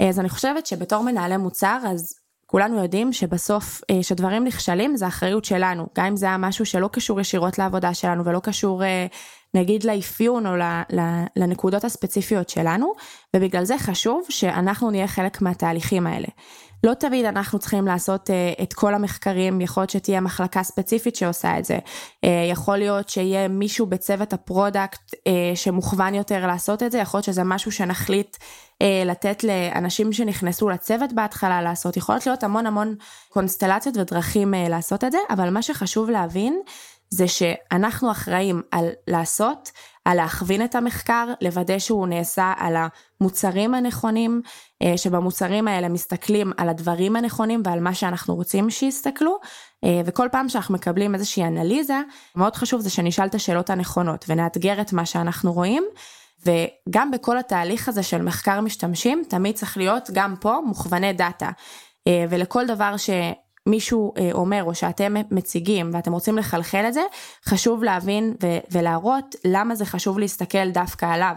אה, 0.00 0.08
אז 0.08 0.20
אני 0.20 0.28
חושבת 0.28 0.66
שבתור 0.66 1.02
מנהלי 1.02 1.36
מוצר, 1.36 1.78
אז 1.84 2.14
כולנו 2.46 2.82
יודעים 2.82 3.12
שבסוף 3.12 3.80
אה, 3.90 4.02
שדברים 4.02 4.44
נכשלים 4.44 4.96
זה 4.96 5.06
אחריות 5.06 5.44
שלנו, 5.44 5.86
גם 5.96 6.06
אם 6.06 6.16
זה 6.16 6.26
היה 6.26 6.36
משהו 6.36 6.66
שלא 6.66 6.88
קשור 6.92 7.20
ישירות 7.20 7.58
לעבודה 7.58 7.94
שלנו 7.94 8.24
ולא 8.24 8.40
קשור 8.40 8.82
נגיד 9.54 9.84
לאפיון 9.84 10.46
או 10.46 10.52
לנקודות 11.36 11.84
הספציפיות 11.84 12.48
שלנו, 12.48 12.92
ובגלל 13.36 13.64
זה 13.64 13.78
חשוב 13.78 14.26
שאנחנו 14.28 14.90
נהיה 14.90 15.08
חלק 15.08 15.42
מהתהליכים 15.42 16.06
האלה. 16.06 16.28
לא 16.84 16.94
תמיד 16.94 17.24
אנחנו 17.24 17.58
צריכים 17.58 17.86
לעשות 17.86 18.30
uh, 18.30 18.62
את 18.62 18.72
כל 18.72 18.94
המחקרים, 18.94 19.60
יכול 19.60 19.80
להיות 19.80 19.90
שתהיה 19.90 20.20
מחלקה 20.20 20.62
ספציפית 20.62 21.16
שעושה 21.16 21.58
את 21.58 21.64
זה. 21.64 21.78
Uh, 21.78 22.28
יכול 22.50 22.76
להיות 22.76 23.08
שיהיה 23.08 23.48
מישהו 23.48 23.86
בצוות 23.86 24.32
ה 24.32 24.42
product 24.42 25.14
uh, 25.14 25.18
שמוכוון 25.54 26.14
יותר 26.14 26.46
לעשות 26.46 26.82
את 26.82 26.92
זה, 26.92 26.98
יכול 26.98 27.18
להיות 27.18 27.24
שזה 27.24 27.44
משהו 27.44 27.72
שנחליט 27.72 28.36
לתת 29.04 29.44
לאנשים 29.44 30.12
שנכנסו 30.12 30.68
לצוות 30.68 31.12
בהתחלה 31.12 31.62
לעשות, 31.62 31.96
יכולות 31.96 32.26
להיות 32.26 32.42
המון 32.42 32.66
המון 32.66 32.94
קונסטלציות 33.28 33.96
ודרכים 33.96 34.54
לעשות 34.68 35.04
את 35.04 35.12
זה, 35.12 35.18
אבל 35.30 35.50
מה 35.50 35.62
שחשוב 35.62 36.10
להבין 36.10 36.60
זה 37.10 37.28
שאנחנו 37.28 38.10
אחראים 38.10 38.62
על 38.70 38.88
לעשות, 39.08 39.70
על 40.04 40.16
להכווין 40.16 40.64
את 40.64 40.74
המחקר, 40.74 41.26
לוודא 41.40 41.78
שהוא 41.78 42.06
נעשה 42.06 42.52
על 42.56 42.76
המוצרים 43.20 43.74
הנכונים, 43.74 44.42
אה, 44.82 44.92
שבמוצרים 44.96 45.68
האלה 45.68 45.88
מסתכלים 45.88 46.52
על 46.56 46.68
הדברים 46.68 47.16
הנכונים 47.16 47.62
ועל 47.64 47.80
מה 47.80 47.94
שאנחנו 47.94 48.34
רוצים 48.34 48.70
שיסתכלו, 48.70 49.38
אה, 49.84 50.00
וכל 50.04 50.28
פעם 50.32 50.48
שאנחנו 50.48 50.74
מקבלים 50.74 51.14
איזושהי 51.14 51.44
אנליזה, 51.44 52.00
מאוד 52.36 52.56
חשוב 52.56 52.80
זה 52.80 52.90
שנשאל 52.90 53.26
את 53.26 53.34
השאלות 53.34 53.70
הנכונות 53.70 54.24
ונאתגר 54.28 54.80
את 54.80 54.92
מה 54.92 55.06
שאנחנו 55.06 55.52
רואים. 55.52 55.84
וגם 56.46 57.10
בכל 57.10 57.38
התהליך 57.38 57.88
הזה 57.88 58.02
של 58.02 58.22
מחקר 58.22 58.60
משתמשים, 58.60 59.22
תמיד 59.28 59.54
צריך 59.54 59.76
להיות 59.76 60.10
גם 60.12 60.34
פה 60.40 60.60
מוכווני 60.66 61.12
דאטה. 61.12 61.50
אה, 62.06 62.24
ולכל 62.30 62.66
דבר 62.66 62.96
ש... 62.96 63.10
מישהו 63.68 64.12
אה, 64.18 64.30
אומר 64.32 64.64
או 64.64 64.74
שאתם 64.74 65.14
מציגים 65.30 65.90
ואתם 65.94 66.12
רוצים 66.12 66.38
לחלחל 66.38 66.84
את 66.88 66.94
זה, 66.94 67.02
חשוב 67.48 67.84
להבין 67.84 68.34
ו- 68.42 68.58
ולהראות 68.70 69.34
למה 69.44 69.74
זה 69.74 69.84
חשוב 69.84 70.18
להסתכל 70.18 70.70
דווקא 70.70 71.06
עליו. 71.06 71.34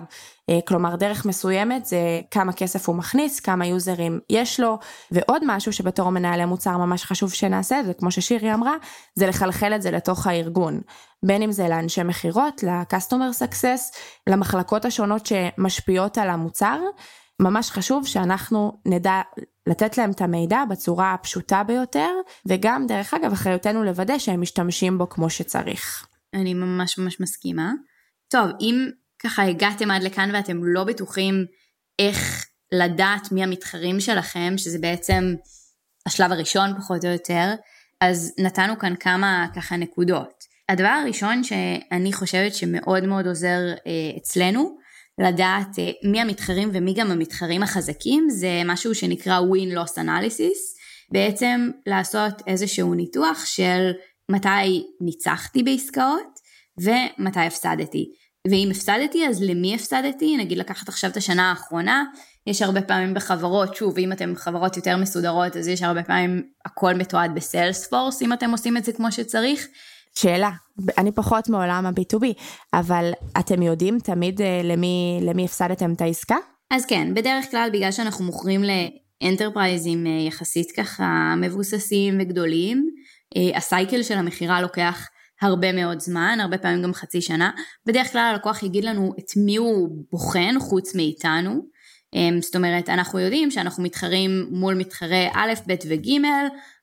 אה, 0.50 0.60
כלומר 0.68 0.96
דרך 0.96 1.26
מסוימת 1.26 1.86
זה 1.86 2.22
כמה 2.32 2.54
כסף 2.54 2.90
הוא 2.90 2.96
מכניס, 2.96 3.40
כמה 3.40 3.68
יוזרים 3.68 4.20
יש 4.30 4.60
לו, 4.60 4.78
ועוד 5.12 5.42
משהו 5.46 5.74
שבתור 5.74 6.10
מנהלי 6.10 6.46
מוצר 6.46 6.78
ממש 6.78 7.04
חשוב 7.04 7.34
שנעשה, 7.34 7.84
זה 7.86 7.94
כמו 7.94 8.12
ששירי 8.12 8.54
אמרה, 8.54 8.74
זה 9.16 9.28
לחלחל 9.28 9.76
את 9.76 9.82
זה 9.82 9.92
לתוך 9.92 10.28
הארגון. 10.28 10.82
בין 11.26 11.42
אם 11.42 11.52
זה 11.52 11.68
לאנשי 11.68 12.04
מכירות, 12.04 12.64
ל-customer 12.64 13.44
success, 13.44 13.98
למחלקות 14.28 14.86
השונות 14.86 15.26
שמשפיעות 15.26 16.18
על 16.18 16.30
המוצר. 16.30 16.80
ממש 17.42 17.72
חשוב 17.72 18.08
שאנחנו 18.08 18.82
נדע 18.86 19.22
לתת 19.68 19.98
להם 19.98 20.12
את 20.12 20.22
המידע 20.22 20.64
בצורה 20.70 21.14
הפשוטה 21.14 21.64
ביותר, 21.64 22.10
וגם 22.46 22.88
דרך 22.88 23.14
אגב 23.14 23.32
אחריותנו 23.32 23.84
לוודא 23.84 24.18
שהם 24.18 24.42
משתמשים 24.42 24.98
בו 24.98 25.10
כמו 25.10 25.30
שצריך. 25.30 26.08
אני 26.34 26.54
ממש 26.54 26.98
ממש 26.98 27.20
מסכימה. 27.20 27.72
טוב, 28.28 28.50
אם 28.62 28.90
ככה 29.20 29.44
הגעתם 29.44 29.92
עד 29.92 30.04
לכאן 30.04 30.30
ואתם 30.34 30.58
לא 30.64 30.84
בטוחים 30.84 31.46
איך 32.00 32.46
לדעת 32.72 33.32
מי 33.32 33.44
המתחרים 33.44 34.00
שלכם, 34.00 34.54
שזה 34.58 34.80
בעצם 34.80 35.36
השלב 36.06 36.32
הראשון 36.32 36.78
פחות 36.78 37.06
או 37.06 37.10
יותר, 37.10 37.54
אז 38.02 38.34
נתנו 38.40 38.80
כאן 38.80 38.96
כמה 38.96 39.48
ככה 39.56 39.78
נקודות. 39.78 40.44
הדבר 40.70 40.88
הראשון 41.04 41.44
שאני 41.44 42.14
חושבת 42.14 42.56
שמאוד 42.56 43.04
מאוד 43.04 43.28
עוזר 43.28 43.60
אה, 43.88 44.18
אצלנו, 44.18 44.78
לדעת 45.20 45.80
אה, 45.80 45.92
מי 46.04 46.22
המתחרים 46.22 46.70
ומי 46.74 46.94
גם 46.94 47.12
המתחרים 47.12 47.64
החזקים 47.64 48.30
זה 48.30 48.62
משהו 48.66 48.96
שנקרא 48.96 49.40
win-loss 49.40 49.98
analysis, 49.98 50.76
בעצם 51.12 51.70
לעשות 51.86 52.34
איזשהו 52.48 52.94
ניתוח 52.94 53.46
של 53.46 53.92
מתי 54.32 54.84
ניצחתי 55.02 55.64
בעסקאות 55.64 56.40
ומתי 56.80 57.40
הפסדתי. 57.40 58.12
ואם 58.48 58.68
הפסדתי 58.72 59.28
אז 59.28 59.44
למי 59.44 59.76
הפסדתי? 59.76 60.38
נגיד 60.38 60.58
לקחת 60.58 60.90
עכשיו 60.90 61.10
את 61.10 61.18
השנה 61.18 61.50
האחרונה, 61.50 62.04
יש 62.48 62.62
הרבה 62.62 62.82
פעמים 62.82 63.14
בחברות, 63.14 63.76
שוב 63.76 63.98
אם 63.98 64.12
אתם 64.12 64.34
חברות 64.36 64.78
יותר 64.78 64.98
מסודרות 64.98 65.58
אז 65.58 65.68
יש 65.68 65.82
הרבה 65.82 66.04
פעמים 66.04 66.44
הכל 66.66 66.94
מתועד 66.94 67.32
בסיילספורס 67.36 68.22
אם 68.22 68.34
אתם 68.34 68.52
עושים 68.52 68.78
את 68.78 68.86
זה 68.86 68.94
כמו 68.94 69.12
שצריך, 69.12 69.68
שאלה, 70.20 70.52
אני 70.98 71.12
פחות 71.12 71.50
מעולם 71.50 71.86
ה-B2B, 71.86 72.26
אבל 72.74 73.12
אתם 73.40 73.62
יודעים 73.62 74.00
תמיד 74.00 74.42
אה, 74.42 74.62
למי, 74.64 75.20
למי 75.22 75.46
הפסדתם 75.46 75.94
את 75.94 76.02
העסקה? 76.02 76.36
אז 76.72 76.86
כן, 76.86 77.14
בדרך 77.14 77.52
כלל 77.52 77.70
בגלל 77.74 77.92
שאנחנו 77.92 78.26
מוכרים 78.26 78.62
לאנטרפרייזים 79.22 80.08
אה, 80.08 80.12
יחסית 80.28 80.72
ככה 80.78 81.34
מבוססים 81.38 82.18
וגדולים, 82.22 82.90
אה, 83.38 83.58
הסייקל 83.58 84.04
של 84.04 84.18
המכירה 84.18 84.62
לוקח 84.62 85.08
הרבה 85.42 85.72
מאוד 85.72 86.00
זמן, 86.00 86.38
הרבה 86.42 86.58
פעמים 86.58 86.82
גם 86.84 86.94
חצי 86.94 87.22
שנה. 87.22 87.52
בדרך 87.86 88.12
כלל 88.12 88.32
הלקוח 88.34 88.64
יגיד 88.64 88.84
לנו 88.84 89.14
את 89.20 89.38
מי 89.46 89.56
הוא 89.56 89.90
בוחן 90.12 90.56
חוץ 90.60 90.96
מאיתנו. 90.96 91.75
אמ, 92.14 92.42
זאת 92.42 92.56
אומרת, 92.56 92.90
אנחנו 92.90 93.20
יודעים 93.20 93.52
שאנחנו 93.52 93.84
מתחרים 93.84 94.48
מול 94.52 94.76
מתחרי 94.76 95.28
א', 95.34 95.54
ב' 95.68 95.76
וג', 95.88 96.10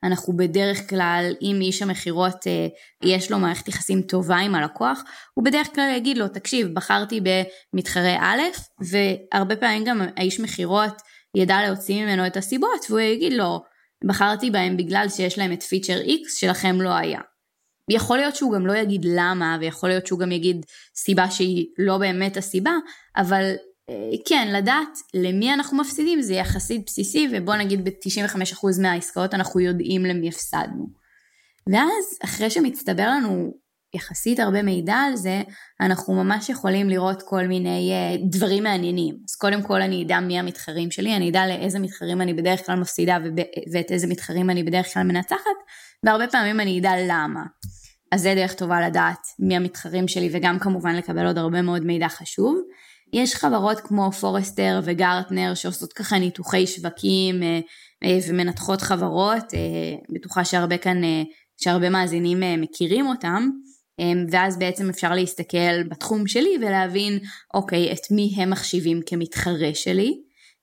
אנחנו 0.05 0.37
בדרך 0.37 0.91
כלל, 0.91 1.35
אם 1.43 1.59
איש 1.61 1.83
המכירות 1.83 2.47
אה, 2.47 2.67
יש 3.03 3.31
לו 3.31 3.39
מערכת 3.39 3.69
יחסים 3.69 4.03
טובה 4.03 4.37
עם 4.37 4.55
הלקוח, 4.55 5.03
הוא 5.35 5.45
בדרך 5.45 5.75
כלל 5.75 5.95
יגיד 5.97 6.19
לו, 6.19 6.29
תקשיב, 6.29 6.69
בחרתי 6.75 7.21
במתחרי 7.21 8.17
א', 8.21 8.41
והרבה 8.81 9.57
פעמים 9.57 9.85
גם 9.85 10.03
האיש 10.17 10.41
מכירות 10.41 11.03
ידע 11.37 11.63
להוציא 11.67 12.05
ממנו 12.05 12.27
את 12.27 12.37
הסיבות, 12.37 12.87
והוא 12.89 13.01
יגיד 13.01 13.33
לו, 13.33 13.63
בחרתי 14.05 14.51
בהם 14.51 14.77
בגלל 14.77 15.07
שיש 15.09 15.39
להם 15.39 15.53
את 15.53 15.63
פיצ'ר 15.63 16.01
X 16.01 16.39
שלכם 16.39 16.81
לא 16.81 16.91
היה. 16.91 17.21
יכול 17.91 18.17
להיות 18.17 18.37
שהוא 18.37 18.53
גם 18.55 18.67
לא 18.67 18.73
יגיד 18.73 19.05
למה, 19.05 19.57
ויכול 19.61 19.89
להיות 19.89 20.07
שהוא 20.07 20.19
גם 20.19 20.33
יגיד 20.33 20.67
סיבה 20.97 21.31
שהיא 21.31 21.67
לא 21.79 21.99
באמת 21.99 22.37
הסיבה, 22.37 22.73
אבל 23.17 23.53
כן, 24.29 24.49
לדעת 24.53 24.99
למי 25.15 25.55
אנחנו 25.55 25.79
מפסידים 25.79 26.23
זה 26.23 26.35
יחסית 26.35 26.83
בסיסי, 26.87 27.29
ובוא 27.33 27.55
נגיד 27.57 27.85
ב-95% 27.85 28.83
מהעסקאות 28.83 29.35
אנחנו 29.35 29.61
יודעים 29.61 30.05
למי 30.05 30.29
הפסדנו. 30.29 30.87
ואז 31.73 32.19
אחרי 32.25 32.51
שמצטבר 32.51 33.07
לנו 33.07 33.53
יחסית 33.95 34.41
הרבה 34.41 34.63
מידע 34.63 34.95
על 34.95 35.17
זה, 35.17 35.43
אנחנו 35.81 36.15
ממש 36.15 36.49
יכולים 36.49 36.89
לראות 36.89 37.23
כל 37.23 37.47
מיני 37.47 37.93
uh, 37.93 38.37
דברים 38.37 38.63
מעניינים. 38.63 39.15
אז 39.29 39.35
קודם 39.37 39.63
כל 39.63 39.83
אני 39.83 40.05
אדע 40.05 40.21
מי 40.21 40.39
המתחרים 40.39 40.91
שלי, 40.91 41.17
אני 41.17 41.31
אדע 41.31 41.47
לאיזה 41.47 41.79
מתחרים 41.79 42.21
אני 42.21 42.35
בדרך 42.35 42.67
כלל 42.67 42.81
מפסידה 42.81 43.19
ואת 43.73 43.91
איזה 43.91 44.07
מתחרים 44.07 44.51
אני 44.51 44.63
בדרך 44.63 44.95
כלל 44.95 45.03
מנצחת, 45.03 45.59
והרבה 46.07 46.27
פעמים 46.27 46.61
אני 46.61 46.81
אדע 46.81 46.93
למה. 47.09 47.43
אז 48.13 48.23
זה 48.23 48.35
דרך 48.37 48.55
טובה 48.55 48.87
לדעת 48.89 49.19
מי 49.39 49.57
המתחרים 49.57 50.09
שלי 50.09 50.29
וגם 50.33 50.59
כמובן 50.59 50.97
לקבל 50.97 51.27
עוד 51.27 51.39
הרבה 51.39 51.63
מאוד 51.63 51.85
מידע 51.85 52.09
חשוב. 52.09 52.61
יש 53.13 53.35
חברות 53.35 53.81
כמו 53.81 54.13
פורסטר 54.13 54.81
וגרטנר 54.85 55.55
שעושות 55.55 55.93
ככה 55.93 56.19
ניתוחי 56.19 56.67
שווקים 56.67 57.43
אה, 57.43 57.61
אה, 58.05 58.19
ומנתחות 58.29 58.83
חברות, 58.83 59.55
אה, 59.55 59.59
בטוחה 60.15 60.45
שהרבה 60.45 60.79
כאן, 60.79 61.01
שהרבה 61.61 61.91
מאזינים 61.91 62.41
מכירים 62.63 63.07
אותם, 63.07 63.49
ואז 64.31 64.59
בעצם 64.59 64.89
אפשר 64.89 65.15
להסתכל 65.15 65.83
בתחום 65.89 66.27
שלי 66.27 66.57
ולהבין, 66.61 67.19
אוקיי, 67.55 67.93
את 67.93 68.11
מי 68.11 68.35
הם 68.37 68.51
מחשיבים 68.51 69.01
כמתחרה 69.07 69.75
שלי. 69.75 70.15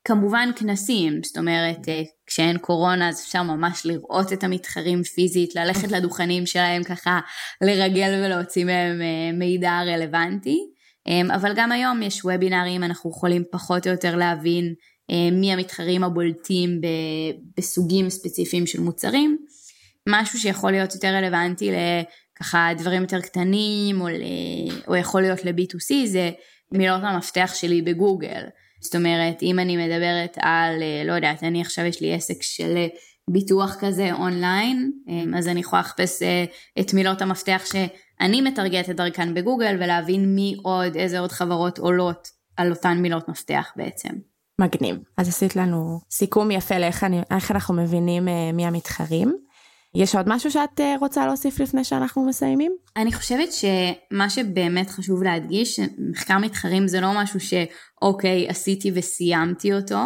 כמובן 0.04 0.50
כנסים, 0.56 1.24
זאת 1.24 1.38
אומרת, 1.38 1.78
כשאין 2.26 2.58
קורונה 2.58 3.10
אז 3.10 3.20
אפשר 3.20 3.44
ממש 3.44 3.86
לראות 3.86 4.34
את 4.34 4.44
המתחרים 4.44 5.04
פיזית, 5.04 5.56
ללכת 5.56 5.92
לדוכנים 5.92 6.46
שלהם 6.46 6.84
ככה, 6.84 7.20
לרגל 7.62 8.22
ולהוציא 8.24 8.66
מהם 8.66 9.02
מידע 9.40 9.80
רלוונטי. 9.86 10.60
אמ, 11.08 11.32
אבל 11.32 11.54
גם 11.56 11.72
היום 11.72 12.02
יש 12.02 12.26
וובינארים, 12.26 12.84
אנחנו 12.84 13.10
יכולים 13.10 13.44
פחות 13.52 13.88
או 13.88 13.92
יותר 13.92 14.16
להבין 14.16 14.74
אמ, 15.10 15.40
מי 15.40 15.54
המתחרים 15.54 16.04
הבולטים 16.04 16.82
בסוגים 17.58 18.10
ספציפיים 18.10 18.68
של 18.68 18.80
מוצרים. 18.80 19.38
משהו 20.10 20.40
שיכול 20.40 20.72
להיות 20.72 20.94
יותר 20.94 21.08
רלוונטי 21.08 21.72
לככה 21.72 22.70
דברים 22.78 23.02
יותר 23.02 23.22
קטנים, 23.22 24.02
או, 24.02 24.08
ל... 24.08 24.22
או 24.88 24.96
יכול 24.96 25.22
להיות 25.22 25.46
ל-B2C, 25.46 26.08
זה 26.08 26.32
מילות 26.72 27.02
המפתח 27.04 27.52
שלי 27.56 27.82
בגוגל. 27.82 28.44
זאת 28.82 28.96
אומרת, 28.96 29.44
אם 29.44 29.60
אני 29.60 29.78
מדברת 29.78 30.38
על, 30.42 30.84
אה, 30.84 31.04
לא 31.06 31.14
יודעת, 31.14 31.44
אני 31.44 31.62
עכשיו 31.62 31.86
יש 31.86 32.02
לי 32.02 32.14
עסק 32.14 32.42
של 32.42 32.76
ביטוח 33.30 33.76
כזה 33.80 34.14
אונליין, 34.14 34.92
אמ, 35.08 35.36
אז 35.36 35.48
אני 35.48 35.60
יכולה 35.60 35.82
לחפש 35.82 36.24
אה, 36.24 36.46
את 36.80 36.94
מילות 36.94 37.22
המפתח 37.22 37.62
שאני 38.22 38.42
מטרגטת 38.42 38.96
דרכן 38.96 39.34
בגוגל 39.34 39.76
ולהבין 39.80 40.36
מי 40.36 40.56
עוד, 40.64 40.96
איזה 40.96 41.20
עוד 41.20 41.32
חברות 41.32 41.78
עולות 41.78 42.28
על 42.58 42.72
אותן 42.72 42.98
מילות 42.98 43.30
מפתח 43.30 43.72
בעצם. 43.76 44.10
מגניב. 44.60 44.98
אז 45.18 45.28
עשית 45.28 45.56
לנו 45.56 46.00
סיכום 46.12 46.52
יפה 46.52 46.78
לאיך 46.78 47.04
אני, 47.04 47.22
אנחנו 47.52 47.74
מבינים 47.74 48.28
אה, 48.28 48.52
מי 48.54 48.66
המתחרים. 48.66 49.36
יש 49.96 50.16
עוד 50.16 50.26
משהו 50.30 50.52
שאת 50.52 50.80
אה, 50.80 50.96
רוצה 51.00 51.26
להוסיף 51.26 51.60
לפני 51.60 51.84
שאנחנו 51.84 52.26
מסיימים? 52.26 52.76
אני 52.98 53.14
חושבת 53.14 53.50
שמה 53.54 54.30
שבאמת 54.30 54.90
חשוב 54.90 55.24
להדגיש, 55.24 55.80
מחקר 56.12 56.38
מתחרים 56.38 56.88
זה 56.88 57.02
לא 57.02 57.12
משהו 57.16 57.40
שאוקיי, 57.40 58.50
עשיתי 58.50 58.92
וסיימתי 58.96 59.74
אותו. 59.74 60.00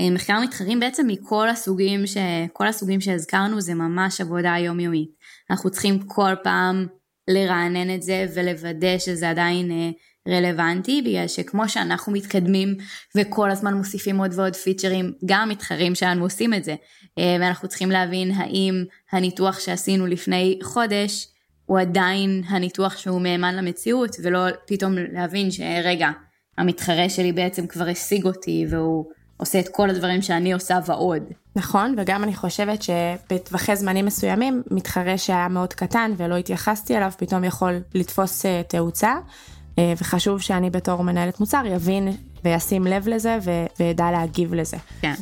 אה, 0.00 0.10
מחקר 0.10 0.40
מתחרים 0.40 0.80
בעצם 0.80 1.06
מכל 1.06 1.48
הסוגים, 1.48 2.06
ש... 2.06 2.16
כל 2.52 2.66
הסוגים 2.66 3.00
שהזכרנו 3.00 3.60
זה 3.60 3.74
ממש 3.74 4.20
עבודה 4.20 4.54
יומיומית. 4.58 5.10
אנחנו 5.50 5.70
צריכים 5.70 6.02
כל 6.06 6.34
פעם 6.42 6.86
לרענן 7.28 7.94
את 7.94 8.02
זה 8.02 8.26
ולוודא 8.34 8.98
שזה 8.98 9.30
עדיין 9.30 9.70
אה, 9.70 9.90
רלוונטי, 10.28 11.02
בגלל 11.02 11.28
שכמו 11.28 11.68
שאנחנו 11.68 12.12
מתקדמים 12.12 12.76
וכל 13.16 13.50
הזמן 13.50 13.74
מוסיפים 13.74 14.18
עוד 14.18 14.30
ועוד 14.34 14.56
פיצ'רים, 14.56 15.12
גם 15.24 15.40
המתחרים 15.40 15.94
שלנו 15.94 16.24
עושים 16.24 16.54
את 16.54 16.64
זה. 16.64 16.74
אה, 17.18 17.36
ואנחנו 17.40 17.68
צריכים 17.68 17.90
להבין 17.90 18.30
האם 18.30 18.84
הניתוח 19.12 19.60
שעשינו 19.60 20.06
לפני 20.06 20.58
חודש 20.62 21.28
הוא 21.66 21.80
עדיין 21.80 22.42
הניתוח 22.48 22.96
שהוא 22.96 23.20
מהימן 23.20 23.56
למציאות, 23.56 24.16
ולא 24.22 24.40
פתאום 24.66 24.94
להבין 25.12 25.50
שרגע, 25.50 26.10
המתחרה 26.58 27.08
שלי 27.08 27.32
בעצם 27.32 27.66
כבר 27.66 27.88
השיג 27.88 28.24
אותי 28.24 28.66
והוא 28.70 29.04
עושה 29.44 29.60
את 29.60 29.68
כל 29.68 29.90
הדברים 29.90 30.22
שאני 30.22 30.52
עושה 30.52 30.78
ועוד. 30.86 31.22
נכון, 31.56 31.94
וגם 31.98 32.24
אני 32.24 32.34
חושבת 32.34 32.82
שבטווחי 32.82 33.76
זמנים 33.76 34.06
מסוימים, 34.06 34.62
מתחרה 34.70 35.18
שהיה 35.18 35.48
מאוד 35.48 35.74
קטן 35.74 36.12
ולא 36.16 36.36
התייחסתי 36.36 36.96
אליו, 36.96 37.12
פתאום 37.16 37.44
יכול 37.44 37.80
לתפוס 37.94 38.46
uh, 38.46 38.48
תאוצה, 38.68 39.14
uh, 39.16 39.78
וחשוב 40.00 40.40
שאני 40.40 40.70
בתור 40.70 41.02
מנהלת 41.02 41.40
מוצר 41.40 41.62
יבין 41.66 42.08
וישים 42.44 42.86
לב 42.86 43.08
לזה 43.08 43.38
וידע 43.80 44.10
להגיב 44.10 44.54
לזה. 44.54 44.76
כן. 45.00 45.14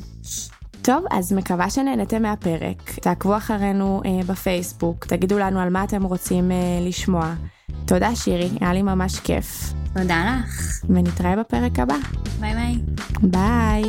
טוב, 0.82 1.04
אז 1.10 1.32
מקווה 1.32 1.70
שנהנתם 1.70 2.22
מהפרק. 2.22 2.98
תעקבו 3.00 3.36
אחרינו 3.36 4.02
uh, 4.04 4.26
בפייסבוק, 4.26 5.06
תגידו 5.06 5.38
לנו 5.38 5.60
על 5.60 5.70
מה 5.70 5.84
אתם 5.84 6.02
רוצים 6.02 6.50
uh, 6.50 6.88
לשמוע. 6.88 7.34
תודה 7.86 8.16
שירי, 8.16 8.50
היה 8.60 8.72
לי 8.72 8.82
ממש 8.82 9.20
כיף. 9.20 9.72
תודה 9.94 10.40
לך. 10.44 10.84
ונתראה 10.88 11.36
בפרק 11.36 11.78
הבא. 11.78 11.94
ביי 12.40 12.54
ביי. 12.54 12.78
ביי. 13.22 13.82